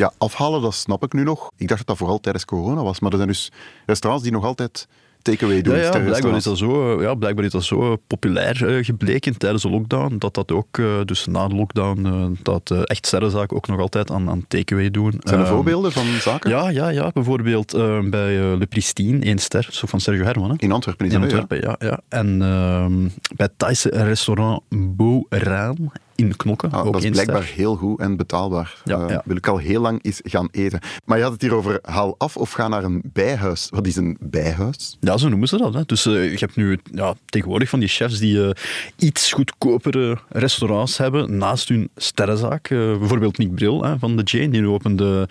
Ja, 0.02 0.12
afhalen, 0.18 0.62
dat 0.62 0.74
snap 0.74 1.04
ik 1.04 1.14
nu 1.14 1.24
nog. 1.24 1.52
Ik 1.58 1.68
dacht 1.68 1.80
dat 1.80 1.88
dat 1.88 1.98
vooral 1.98 2.20
tijdens 2.20 2.46
corona 2.46 2.84
was. 2.84 3.00
Maar 3.00 3.12
er 3.12 3.18
zijn 3.18 3.30
dus 3.30 3.52
restaurants 3.86 4.24
die 4.24 4.34
nog 4.34 4.46
altijd 4.46 4.88
takeaway 5.22 5.62
doen. 5.62 5.76
Ja, 5.76 5.82
ja, 5.82 6.00
blijkbaar, 6.00 6.36
is 6.36 6.44
dat 6.44 6.58
zo, 6.58 6.98
eh, 6.98 7.04
ja, 7.04 7.16
blijkbaar 7.16 7.46
is 7.46 7.52
dat 7.52 7.64
zo 7.64 7.96
populair 8.08 8.68
eh, 8.78 8.86
gebleken 8.86 9.38
tijdens 9.38 9.64
de 9.64 9.70
lockdown, 9.70 10.16
dat 10.18 10.34
dat 10.34 10.52
ook, 10.52 10.78
eh, 10.78 10.86
dus 11.06 11.26
na 11.26 11.48
de 11.48 11.56
lockdown, 11.56 12.06
eh, 12.06 12.26
dat 12.44 12.72
eh, 12.72 12.82
echt 12.84 13.06
sterrenzaken 13.06 13.58
ook 13.58 13.68
nog 13.68 13.80
altijd 13.80 14.12
aan, 14.12 14.30
aan 14.30 14.46
takeaway 14.48 14.92
doen. 14.92 15.14
Zijn 15.20 15.40
er 15.40 15.46
Ehm, 15.46 15.54
voorbeelden 15.54 15.92
van 15.92 16.06
zaken? 16.06 16.50
Ja, 16.50 16.70
ja, 16.70 16.90
ja. 16.90 17.12
bijvoorbeeld 17.14 17.74
eh, 17.74 18.00
bij 18.10 18.40
eh, 18.52 18.58
Le 18.58 18.66
Pristine, 18.66 19.26
één 19.26 19.38
ster, 19.38 19.68
zo 19.72 19.88
van 19.88 20.00
Sergio 20.00 20.24
Herman. 20.24 20.50
Hè? 20.50 20.56
In 20.58 20.72
Antwerpen 20.72 21.06
is 21.06 21.14
In 21.14 21.22
Antwerpen, 21.22 21.62
ja. 21.62 21.76
ja. 21.80 22.00
En 22.10 22.42
ehm, 22.42 23.02
bij 23.36 23.46
het 23.46 23.54
Thaise 23.58 23.90
restaurant 23.90 24.62
Beau 24.70 25.26
Raan 25.30 25.92
in 26.26 26.36
Knokken, 26.36 26.72
Ah, 26.72 26.86
ook 26.86 26.94
dat 26.94 27.04
is 27.04 27.10
blijkbaar 27.10 27.44
ster. 27.44 27.56
heel 27.56 27.76
goed 27.76 28.00
en 28.00 28.16
betaalbaar. 28.18 28.82
Ja, 28.84 29.00
Eh. 29.08 29.18
Wil 29.26 29.36
ik 29.36 29.48
al 29.48 29.58
heel 29.58 29.82
lang 29.82 30.04
eens 30.04 30.20
gaan 30.24 30.48
eten. 30.52 30.80
Maar 31.06 31.18
je 31.18 31.24
had 31.24 31.32
het 31.34 31.42
hier 31.42 31.56
over 31.56 31.80
haal 31.82 32.16
af 32.18 32.38
of 32.38 32.52
ga 32.52 32.68
naar 32.68 32.84
een 32.84 33.02
bijhuis. 33.14 33.68
Wat 33.70 33.88
is 33.88 33.96
een 33.96 34.18
bijhuis? 34.20 34.98
Ja, 35.00 35.18
zo 35.18 35.30
noemen 35.30 35.48
ze 35.48 35.58
dat. 35.58 35.74
Hè. 35.74 35.82
Dus 35.86 36.06
eh, 36.06 36.32
je 36.32 36.38
hebt 36.38 36.56
nu 36.56 36.80
ja, 36.92 37.14
tegenwoordig 37.26 37.70
van 37.70 37.80
die 37.80 37.88
chefs 37.90 38.20
die 38.20 38.44
eh, 38.46 38.50
iets 38.98 39.32
goedkopere 39.32 40.18
restaurants 40.30 40.98
hebben 40.98 41.38
naast 41.38 41.70
hun 41.70 41.90
sterrenzaak. 41.96 42.68
Bijvoorbeeld 42.70 43.38
Nick 43.38 43.56
Bril 43.56 43.84
hè, 43.84 44.00
van 44.00 44.16
The 44.16 44.38
Jane, 44.38 44.50
die 44.50 44.68
opende 44.68 45.30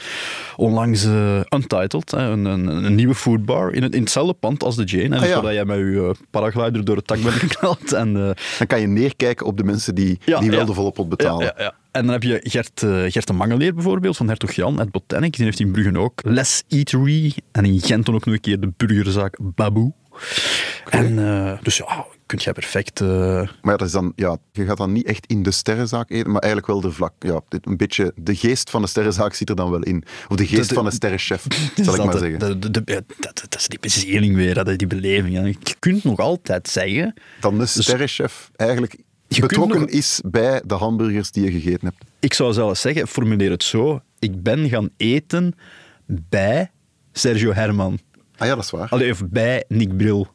onlangs 0.61 1.05
eh, 1.05 1.41
Untitled, 1.49 2.11
hè, 2.11 2.19
een, 2.31 2.45
een, 2.45 2.67
een 2.85 2.95
nieuwe 2.95 3.15
foodbar 3.15 3.73
in, 3.73 3.83
het, 3.83 3.95
in 3.95 4.01
hetzelfde 4.01 4.33
pand 4.33 4.63
als 4.63 4.75
The 4.75 4.85
Jane. 4.85 5.17
Hè, 5.19 5.35
Ah, 5.35 5.43
ja. 5.43 5.53
jij 5.53 5.65
met 5.65 5.77
je 5.79 6.15
eh, 6.15 6.27
paraglider 6.31 6.85
door 6.85 6.97
het 6.97 7.07
dak 7.07 7.23
bent 7.23 7.35
geknald. 7.45 7.93
En, 7.93 8.17
eh, 8.17 8.31
Dan 8.59 8.67
kan 8.67 8.81
je 8.81 8.87
neerkijken 8.87 9.47
op 9.47 9.57
de 9.57 9.65
mensen 9.65 9.95
die, 9.95 10.19
Ja, 10.25 10.41
die 10.41 10.51
wel 10.51 10.65
de 10.65 10.75
volle 10.75 10.91
pot 10.91 11.09
betalen. 11.09 11.57
En 11.91 12.05
dan 12.05 12.09
heb 12.09 12.23
je 12.23 12.41
Gert, 12.43 12.83
eh, 12.83 13.03
Gert 13.07 13.27
de 13.27 13.33
Mangeleer 13.33 13.75
bijvoorbeeld, 13.75 14.17
van 14.17 14.29
Hertog 14.29 14.53
Jan 14.53 14.79
uit 14.79 14.91
Botanic. 14.91 15.37
Die 15.37 15.45
heeft 15.45 15.61
in 15.61 15.71
Brugge 15.73 15.99
ook 15.99 16.21
Les 16.25 16.63
Eatery. 16.69 17.33
En 17.53 17.65
in 17.65 17.81
Gent 17.81 18.07
dan 18.07 18.15
ook 18.15 18.25
nog 18.25 18.35
een 18.35 18.41
keer 18.41 18.61
de 18.61 18.73
burgerzaak 18.77 19.37
Baboe. 19.41 19.93
En 20.91 21.17
dus 21.63 21.77
ja, 21.77 22.07
kunt 22.31 22.43
jij 22.43 22.53
perfect... 22.53 23.01
eh, 23.01 23.09
Maar 23.09 23.49
ja, 23.63 23.77
dat 23.77 23.87
is 23.87 23.93
dan, 23.93 24.13
ja, 24.17 24.37
je 24.53 24.65
gaat 24.65 24.77
dan 24.77 24.93
niet 24.93 25.07
echt 25.07 25.27
in 25.27 25.43
de 25.43 25.51
sterrenzaak 25.51 26.11
eten, 26.11 26.31
maar 26.31 26.41
eigenlijk 26.43 26.73
wel 26.73 26.81
de 26.81 26.93
vlak. 26.93 27.13
Ja, 27.19 27.41
dit, 27.49 27.67
een 27.67 27.77
beetje, 27.77 28.13
de 28.17 28.35
geest 28.35 28.71
van 28.71 28.83
de 28.83 28.89
sterrenzaak 28.89 29.35
zit 29.35 29.49
er 29.49 29.57
dan 29.57 29.71
wel 29.71 29.83
in. 29.83 30.05
Of 30.29 30.37
de 30.37 30.47
geest 30.47 30.63
De- 30.63 30.69
de- 30.69 30.75
van 30.75 30.85
de 30.85 30.91
sterrenchef, 30.91 31.43
Dus 31.75 31.85
zal 31.85 31.95
ik 31.95 32.03
maar 32.05 32.11
dat- 32.13 32.21
zeggen. 32.21 32.39
dat, 32.61 32.73
dat 33.49 33.55
is 33.57 33.69
die 33.69 33.79
bezieling 33.81 34.35
weer, 34.37 34.57
hè, 34.57 34.77
die 34.77 34.87
beleving. 34.87 35.35
hè. 35.37 35.43
Je 35.45 35.57
kunt 35.79 36.05
nog 36.05 36.19
altijd 36.19 36.69
zeggen... 36.69 37.15
Dan 37.41 37.59
de 37.59 37.67
sterrenchef 37.67 38.51
eigenlijk 38.57 38.97
Je 39.29 39.41
betrokken 39.41 39.81
nog- 39.81 39.89
is 39.89 40.21
bij 40.25 40.63
de 40.67 40.75
hamburgers 40.75 41.31
die 41.31 41.45
je 41.45 41.51
gegeten 41.61 41.87
hebt. 41.89 42.05
Ik 42.21 42.35
zou 42.35 42.53
zelfs 42.53 42.81
zeggen, 42.81 43.09
formuleer 43.09 43.51
het 43.51 43.63
zo. 43.63 44.01
Ik 44.19 44.43
ben 44.43 44.69
gaan 44.69 44.89
eten 44.97 45.55
bij 46.07 46.71
Sergio 47.13 47.53
Herman. 47.53 47.99
Ah 48.37 48.47
ja, 48.47 48.55
dat 48.55 48.65
is 48.65 48.71
waar. 48.71 48.89
Allee, 48.89 49.11
of 49.11 49.23
bij 49.29 49.65
Nick 49.69 49.97
Bril. 49.97 50.29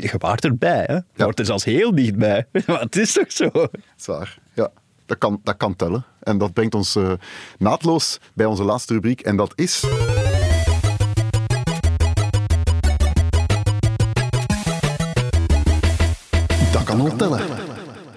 Je 0.00 0.14
waart 0.18 0.44
erbij, 0.44 0.84
hè? 0.86 0.94
Je 0.94 1.02
waart 1.14 1.38
er 1.38 1.44
zelfs 1.44 1.64
heel 1.64 1.94
dichtbij. 1.94 2.46
Maar 2.66 2.80
het 2.80 2.96
is 2.96 3.12
toch 3.12 3.32
zo? 3.32 3.50
Dat 3.52 3.70
is 3.98 4.06
waar. 4.06 4.38
Ja, 4.54 4.70
dat 5.06 5.18
kan, 5.18 5.40
dat 5.42 5.56
kan 5.56 5.76
tellen. 5.76 6.04
En 6.20 6.38
dat 6.38 6.52
brengt 6.52 6.74
ons 6.74 6.96
eh, 6.96 7.12
naadloos 7.58 8.20
bij 8.34 8.46
onze 8.46 8.64
laatste 8.64 8.92
rubriek. 8.92 9.20
En 9.20 9.36
dat 9.36 9.52
is... 9.54 9.80
Dat 16.72 16.84
kan 16.84 17.02
wel 17.02 17.16
tellen. 17.16 17.40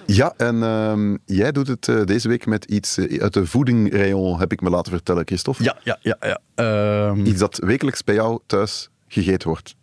Ja, 0.05 0.33
en 0.37 0.63
ehm, 0.63 1.17
jij 1.25 1.51
doet 1.51 1.67
het 1.67 1.87
eh, 1.87 2.03
deze 2.03 2.27
week 2.27 2.45
met 2.45 2.65
iets 2.65 2.97
eh, 2.97 3.21
uit 3.21 3.33
de 3.33 3.45
voedingrayon, 3.45 4.39
heb 4.39 4.51
ik 4.51 4.61
me 4.61 4.69
laten 4.69 4.91
vertellen, 4.91 5.25
Christophe. 5.25 5.63
Ja, 5.63 5.77
ja, 5.83 5.97
ja. 6.01 6.17
ja. 6.19 6.39
Ehm, 6.55 7.25
Iets 7.25 7.39
dat 7.39 7.57
wekelijks 7.57 8.03
bij 8.03 8.15
jou 8.15 8.39
thuis 8.45 8.89
gegeten 9.07 9.47
wordt. 9.47 9.75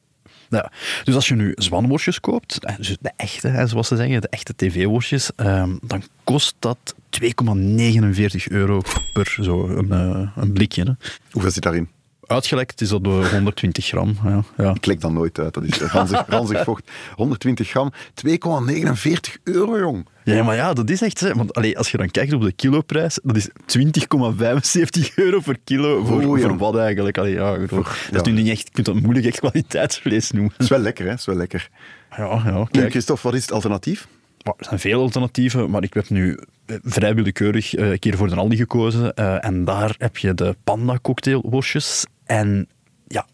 Ja. 0.49 0.73
Dus 1.05 1.15
als 1.15 1.29
je 1.29 1.35
nu 1.35 1.53
zwanworstjes 1.55 2.21
koopt, 2.21 2.65
eh, 2.65 2.77
dus 2.77 2.97
de 3.01 3.13
echte, 3.17 3.65
zoals 3.67 3.89
ze 3.89 3.97
zeggen, 3.97 4.21
de 4.21 4.29
echte 4.29 4.53
tv-worstjes, 4.57 5.31
ehm, 5.37 5.77
dan 5.83 6.03
kost 6.25 6.55
dat 6.59 6.95
2,49 7.11 8.49
euro 8.49 8.83
per 9.13 9.37
zo 9.41 9.69
een, 9.69 9.93
eh, 9.93 10.31
een 10.37 10.53
blikje. 10.53 10.83
Hè. 10.83 10.93
Hoeveel 11.31 11.51
zit 11.51 11.63
daarin? 11.63 11.89
Uitgelekt 12.29 12.81
is 12.81 12.88
dat 12.88 13.05
door 13.05 13.27
120 13.31 13.87
gram. 13.87 14.17
Ja, 14.25 14.43
ja. 14.57 14.75
Ik 14.75 14.87
lek 14.87 15.01
dat 15.01 15.12
nooit 15.12 15.38
uit, 15.38 15.55
dat 15.55 15.62
is 15.64 15.79
ranzig, 15.81 16.25
ranzig 16.37 16.64
vocht. 16.64 16.91
120 17.14 17.69
gram, 17.69 17.93
2,49 17.93 19.43
euro, 19.45 19.79
jong. 19.79 20.07
Ja, 20.25 20.43
maar 20.43 20.55
ja, 20.57 20.73
dat 20.73 20.91
is 20.91 21.03
echt... 21.03 21.21
Hè, 21.21 21.35
want 21.35 21.55
allee, 21.55 21.79
als 21.79 21.91
je 21.91 21.97
dan 21.97 22.11
kijkt 22.11 22.33
op 22.33 22.43
de 22.43 22.53
kiloprijs, 22.53 23.19
dat 23.23 23.37
is 23.37 23.49
20,75 23.79 25.14
euro 25.14 25.41
per 25.41 25.57
kilo. 25.64 26.05
Voor, 26.05 26.23
voor 26.23 26.57
wat 26.57 26.77
eigenlijk? 26.77 27.19
Allee, 27.19 27.33
ja, 27.35 27.59
bedoel, 27.59 27.83
dat 28.11 28.27
is 28.27 28.33
nu 28.33 28.43
niet 28.43 28.51
echt, 28.51 28.61
je 28.67 28.73
kunt 28.73 28.87
dat 28.87 29.01
moeilijk 29.01 29.27
echt 29.27 29.38
kwaliteitsvlees 29.38 30.31
noemen. 30.31 30.51
Dat 30.53 30.61
is 30.61 30.69
wel 30.69 30.79
lekker, 30.79 31.05
hè? 31.05 31.11
Dat 31.11 31.19
is 31.19 31.27
wel 31.27 31.37
lekker. 31.37 31.69
Ja, 32.17 32.43
ja. 32.45 32.67
Kijk, 32.71 32.91
Christophe, 32.91 33.23
wat 33.23 33.35
is 33.35 33.43
het 33.43 33.53
alternatief? 33.53 34.09
Maar 34.45 34.55
er 34.59 34.64
zijn 34.64 34.81
veel 34.81 35.01
alternatieven, 35.01 35.71
maar 35.71 35.83
ik 35.83 35.95
heb 35.95 36.09
nu 36.09 36.38
eh, 36.67 36.77
vrij 36.83 37.14
willekeurig 37.14 37.75
eh, 37.75 37.91
een 37.91 37.99
keer 37.99 38.17
voor 38.17 38.29
de 38.29 38.35
Aldi 38.37 38.57
gekozen. 38.57 39.14
eh, 39.14 39.45
en 39.45 39.64
daar 39.64 39.95
heb 39.99 40.17
je 40.17 40.35
de 40.35 40.57
panda 40.64 40.99
cocktailworstjes. 41.03 42.05
En 42.29 42.69
ja, 43.07 43.27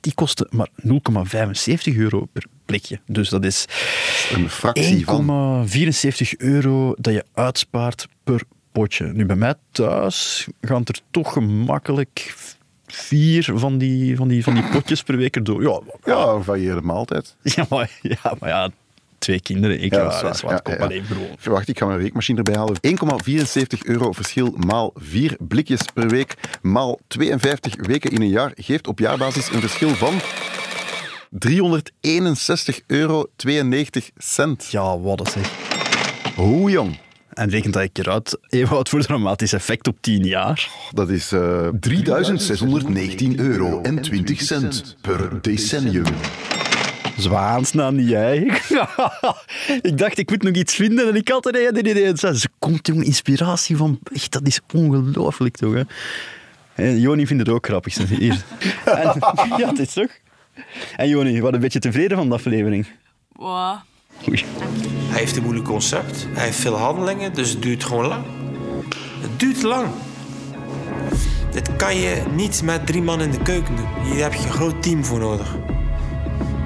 die 0.00 0.14
kosten 0.14 0.46
maar 0.50 0.68
0,75 0.86 1.96
euro 1.96 2.24
per 2.32 2.44
blikje. 2.64 3.00
Dus 3.06 3.28
dat 3.28 3.44
is 3.44 3.66
Een 4.32 4.50
fractie 4.50 5.04
van... 5.04 5.66
1,74 5.68 6.36
euro 6.36 6.94
dat 6.98 7.14
je 7.14 7.24
uitspaart 7.32 8.08
per 8.24 8.42
potje. 8.72 9.06
Nu, 9.12 9.26
bij 9.26 9.36
mij 9.36 9.54
thuis 9.70 10.48
gaan 10.60 10.82
er 10.84 11.00
toch 11.10 11.32
gemakkelijk 11.32 12.34
vier 12.86 13.52
van 13.54 13.78
die, 13.78 14.16
van 14.16 14.28
die, 14.28 14.42
van 14.42 14.54
die 14.54 14.68
potjes 14.72 15.02
per 15.02 15.16
week 15.16 15.36
erdoor. 15.36 15.62
Ja, 15.62 15.80
Ja, 16.04 16.40
varieerde 16.40 16.80
maaltijd. 16.80 17.36
ja, 17.56 17.66
maar, 17.68 17.98
ja, 18.02 18.34
maar 18.38 18.48
ja, 18.48 18.70
twee 19.20 19.40
kinderen. 19.40 19.80
Ik, 19.82 19.94
Ja, 19.94 20.02
dat 20.02 20.12
is 20.12 20.30
is 20.36 20.40
waar. 20.40 20.60
wat. 20.64 20.78
Ja, 20.78 20.88
ja. 20.88 21.02
bro. 21.08 21.52
Wacht, 21.52 21.68
ik 21.68 21.78
ga 21.78 21.86
mijn 21.86 21.98
weekmachine 21.98 22.38
erbij 22.38 22.54
halen. 22.54 22.76
1,74 22.86 23.78
euro 23.84 24.12
verschil 24.12 24.54
maal 24.66 24.92
4 24.94 25.36
blikjes 25.38 25.80
per 25.94 26.08
week 26.08 26.34
maal 26.62 26.98
52 27.08 27.74
weken 27.86 28.10
in 28.10 28.20
een 28.22 28.28
jaar 28.28 28.52
geeft 28.54 28.86
op 28.88 28.98
jaarbasis 28.98 29.50
een 29.52 29.60
verschil 29.60 29.88
van 29.94 30.14
361,92 31.30 32.82
euro. 32.86 33.26
Ja, 34.70 34.98
wat 34.98 35.20
een 35.20 35.26
zeg. 35.26 35.50
Hoe 36.36 36.70
jong? 36.70 36.98
En 37.30 37.50
rekent 37.50 37.74
dat 37.74 37.82
ik 37.82 37.98
eruit, 37.98 38.38
Ewout, 38.48 38.88
voor 38.88 39.02
dramatisch 39.02 39.52
effect 39.52 39.88
op 39.88 39.96
10 40.00 40.24
jaar. 40.24 40.68
Dat 40.94 41.08
is 41.08 41.32
eh 41.32 41.68
3619 41.80 43.38
euro 43.38 43.80
en 43.82 44.02
20 44.02 44.40
cent 44.40 44.96
per 45.00 45.42
decennium. 45.42 46.04
Zwaansnaam 47.20 47.94
niet 47.94 48.08
jij. 48.08 48.36
ik 49.90 49.98
dacht, 49.98 50.18
ik 50.18 50.30
moet 50.30 50.42
nog 50.42 50.54
iets 50.54 50.74
vinden 50.74 51.08
en 51.08 51.14
ik 51.14 51.28
had 51.28 51.46
er 51.46 51.66
een 51.66 51.88
idee. 51.88 52.16
Ze 52.16 52.48
komt 52.58 52.86
jongen, 52.86 53.04
inspiratie 53.04 53.76
van. 53.76 53.98
Echt, 54.12 54.32
dat 54.32 54.46
is 54.46 54.60
ongelooflijk 54.74 55.56
toch? 55.56 55.74
Hè? 55.74 55.82
En 56.74 57.00
Joni 57.00 57.26
vindt 57.26 57.46
het 57.46 57.54
ook 57.54 57.66
grappig. 57.66 58.08
Hier. 58.08 58.42
En, 58.84 59.14
ja, 59.58 59.68
het 59.68 59.78
is 59.78 59.92
toch? 59.92 60.10
En 60.96 61.08
Joni, 61.08 61.40
wat 61.40 61.52
een 61.52 61.60
beetje 61.60 61.78
tevreden 61.78 62.16
van 62.16 62.28
de 62.28 62.34
aflevering. 62.34 62.86
Wow. 63.32 63.76
Oei. 64.28 64.44
Hij 65.08 65.18
heeft 65.18 65.36
een 65.36 65.42
moeilijk 65.42 65.66
concept. 65.66 66.26
Hij 66.32 66.44
heeft 66.44 66.58
veel 66.58 66.76
handelingen, 66.76 67.34
dus 67.34 67.50
het 67.50 67.62
duurt 67.62 67.84
gewoon 67.84 68.06
lang. 68.06 68.24
Het 69.20 69.40
duurt 69.40 69.62
lang. 69.62 69.88
Dit 71.50 71.76
kan 71.76 71.96
je 71.96 72.22
niet 72.34 72.62
met 72.62 72.86
drie 72.86 73.02
man 73.02 73.20
in 73.20 73.30
de 73.30 73.42
keuken 73.42 73.76
doen. 73.76 74.12
Hier 74.12 74.22
heb 74.22 74.32
je 74.32 74.42
een 74.42 74.52
groot 74.52 74.82
team 74.82 75.04
voor 75.04 75.18
nodig. 75.18 75.56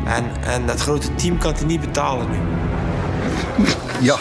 En, 0.05 0.25
en 0.43 0.67
dat 0.67 0.81
grote 0.81 1.15
team 1.15 1.39
kan 1.39 1.53
hij 1.55 1.65
niet 1.65 1.81
betalen 1.81 2.27
nu. 2.31 2.39
Ja. 4.01 4.17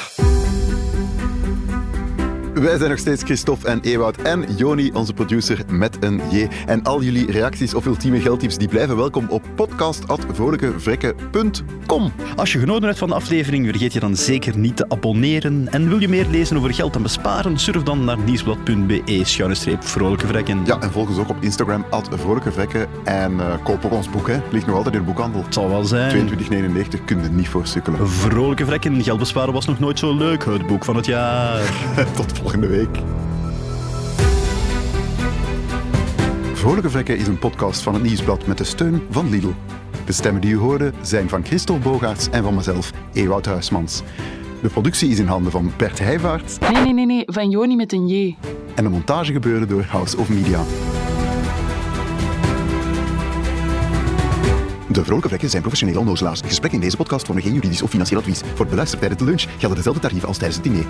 Wij 2.53 2.77
zijn 2.77 2.89
nog 2.89 2.99
steeds 2.99 3.23
Christophe 3.23 3.67
en 3.67 3.81
Ewout 3.81 4.17
en 4.17 4.45
Joni, 4.55 4.91
onze 4.91 5.13
producer, 5.13 5.59
met 5.69 5.97
een 5.99 6.21
J. 6.31 6.47
En 6.65 6.83
al 6.83 7.03
jullie 7.03 7.31
reacties 7.31 7.73
of 7.73 7.85
ultieme 7.85 8.21
geldtips 8.21 8.57
die 8.57 8.67
blijven 8.67 8.95
welkom 8.95 9.29
op 9.29 9.43
podcast.vrolijkevrekken.com. 9.55 12.11
Als 12.35 12.53
je 12.53 12.59
genoten 12.59 12.85
hebt 12.85 12.99
van 12.99 13.07
de 13.07 13.15
aflevering, 13.15 13.67
vergeet 13.67 13.93
je 13.93 13.99
dan 13.99 14.15
zeker 14.15 14.57
niet 14.57 14.77
te 14.77 14.89
abonneren. 14.89 15.67
En 15.71 15.89
wil 15.89 15.99
je 15.99 16.09
meer 16.09 16.27
lezen 16.29 16.57
over 16.57 16.73
geld 16.73 16.95
en 16.95 17.01
besparen? 17.01 17.59
Surf 17.59 17.83
dan 17.83 18.03
naar 18.03 18.17
nieuwsblad.be 18.17 19.21
schuine 19.23 19.55
streep 19.55 19.83
vrolijke 19.83 20.27
vrekken. 20.27 20.61
Ja, 20.65 20.79
en 20.79 20.91
volg 20.91 21.09
ons 21.09 21.17
ook 21.17 21.29
op 21.29 21.37
Instagram, 21.39 21.85
at 21.89 22.09
Vrolijke 22.11 22.51
Vrekken. 22.51 22.87
En 23.03 23.39
eh, 23.39 23.53
koop 23.63 23.85
ook 23.85 23.91
ons 23.91 24.09
boek, 24.09 24.27
hè. 24.27 24.39
Ligt 24.51 24.65
nog 24.65 24.75
altijd 24.75 24.95
in 24.95 25.01
de 25.01 25.07
boekhandel. 25.07 25.43
Het 25.43 25.53
zal 25.53 25.69
wel 25.69 25.83
zijn. 25.83 26.29
22,99 26.29 26.35
kun 27.05 27.21
je 27.21 27.29
niet 27.29 27.49
voor 27.49 27.67
sukkelen. 27.67 28.09
Vrolijke 28.09 28.65
vrekken, 28.65 29.03
geld 29.03 29.19
besparen 29.19 29.53
was 29.53 29.65
nog 29.65 29.79
nooit 29.79 29.99
zo 29.99 30.17
leuk. 30.17 30.45
Het 30.45 30.67
boek 30.67 30.85
van 30.85 30.95
het 30.95 31.05
jaar. 31.05 31.59
Tot 32.15 32.25
volgende 32.25 32.42
week. 32.51 32.97
Vrolijke 36.53 36.89
Vrekken 36.89 37.17
is 37.17 37.27
een 37.27 37.39
podcast 37.39 37.81
van 37.81 37.93
het 37.93 38.03
Nieuwsblad 38.03 38.47
met 38.47 38.57
de 38.57 38.63
steun 38.63 39.01
van 39.09 39.29
Lidl. 39.29 39.51
De 40.05 40.11
stemmen 40.11 40.41
die 40.41 40.53
u 40.53 40.57
hoorde 40.57 40.91
zijn 41.01 41.29
van 41.29 41.45
Christophe 41.45 41.89
Bogaerts 41.89 42.29
en 42.29 42.43
van 42.43 42.55
mezelf, 42.55 42.91
Ewout 43.13 43.45
Huismans. 43.45 44.01
De 44.61 44.69
productie 44.69 45.09
is 45.09 45.19
in 45.19 45.27
handen 45.27 45.51
van 45.51 45.71
Bert 45.77 45.99
Heijvaart 45.99 46.59
Nee, 46.59 46.83
nee, 46.83 46.93
nee, 46.93 47.05
nee. 47.05 47.23
Van 47.25 47.49
Joni 47.49 47.75
met 47.75 47.93
een 47.93 48.07
J. 48.07 48.35
en 48.75 48.83
de 48.83 48.89
montage 48.89 49.33
gebeurde 49.33 49.65
door 49.65 49.83
House 49.83 50.17
of 50.17 50.29
Media. 50.29 50.63
De 54.93 55.03
vrolijke 55.03 55.27
vrekken 55.27 55.49
zijn 55.49 55.61
professionele 55.61 55.99
onnozelaars. 55.99 56.41
Gesprekken 56.45 56.79
in 56.79 56.85
deze 56.85 56.97
podcast 56.97 57.25
vormen 57.25 57.43
geen 57.43 57.53
juridisch 57.53 57.81
of 57.81 57.89
financieel 57.89 58.19
advies. 58.19 58.39
Voor 58.39 58.59
het 58.59 58.69
beluisteren 58.69 58.99
tijdens 58.99 59.21
de 59.21 59.27
lunch 59.27 59.59
gelden 59.59 59.77
dezelfde 59.77 60.01
tarieven 60.01 60.27
als 60.27 60.37
tijdens 60.37 60.59
het 60.63 60.73
diner. 60.73 60.85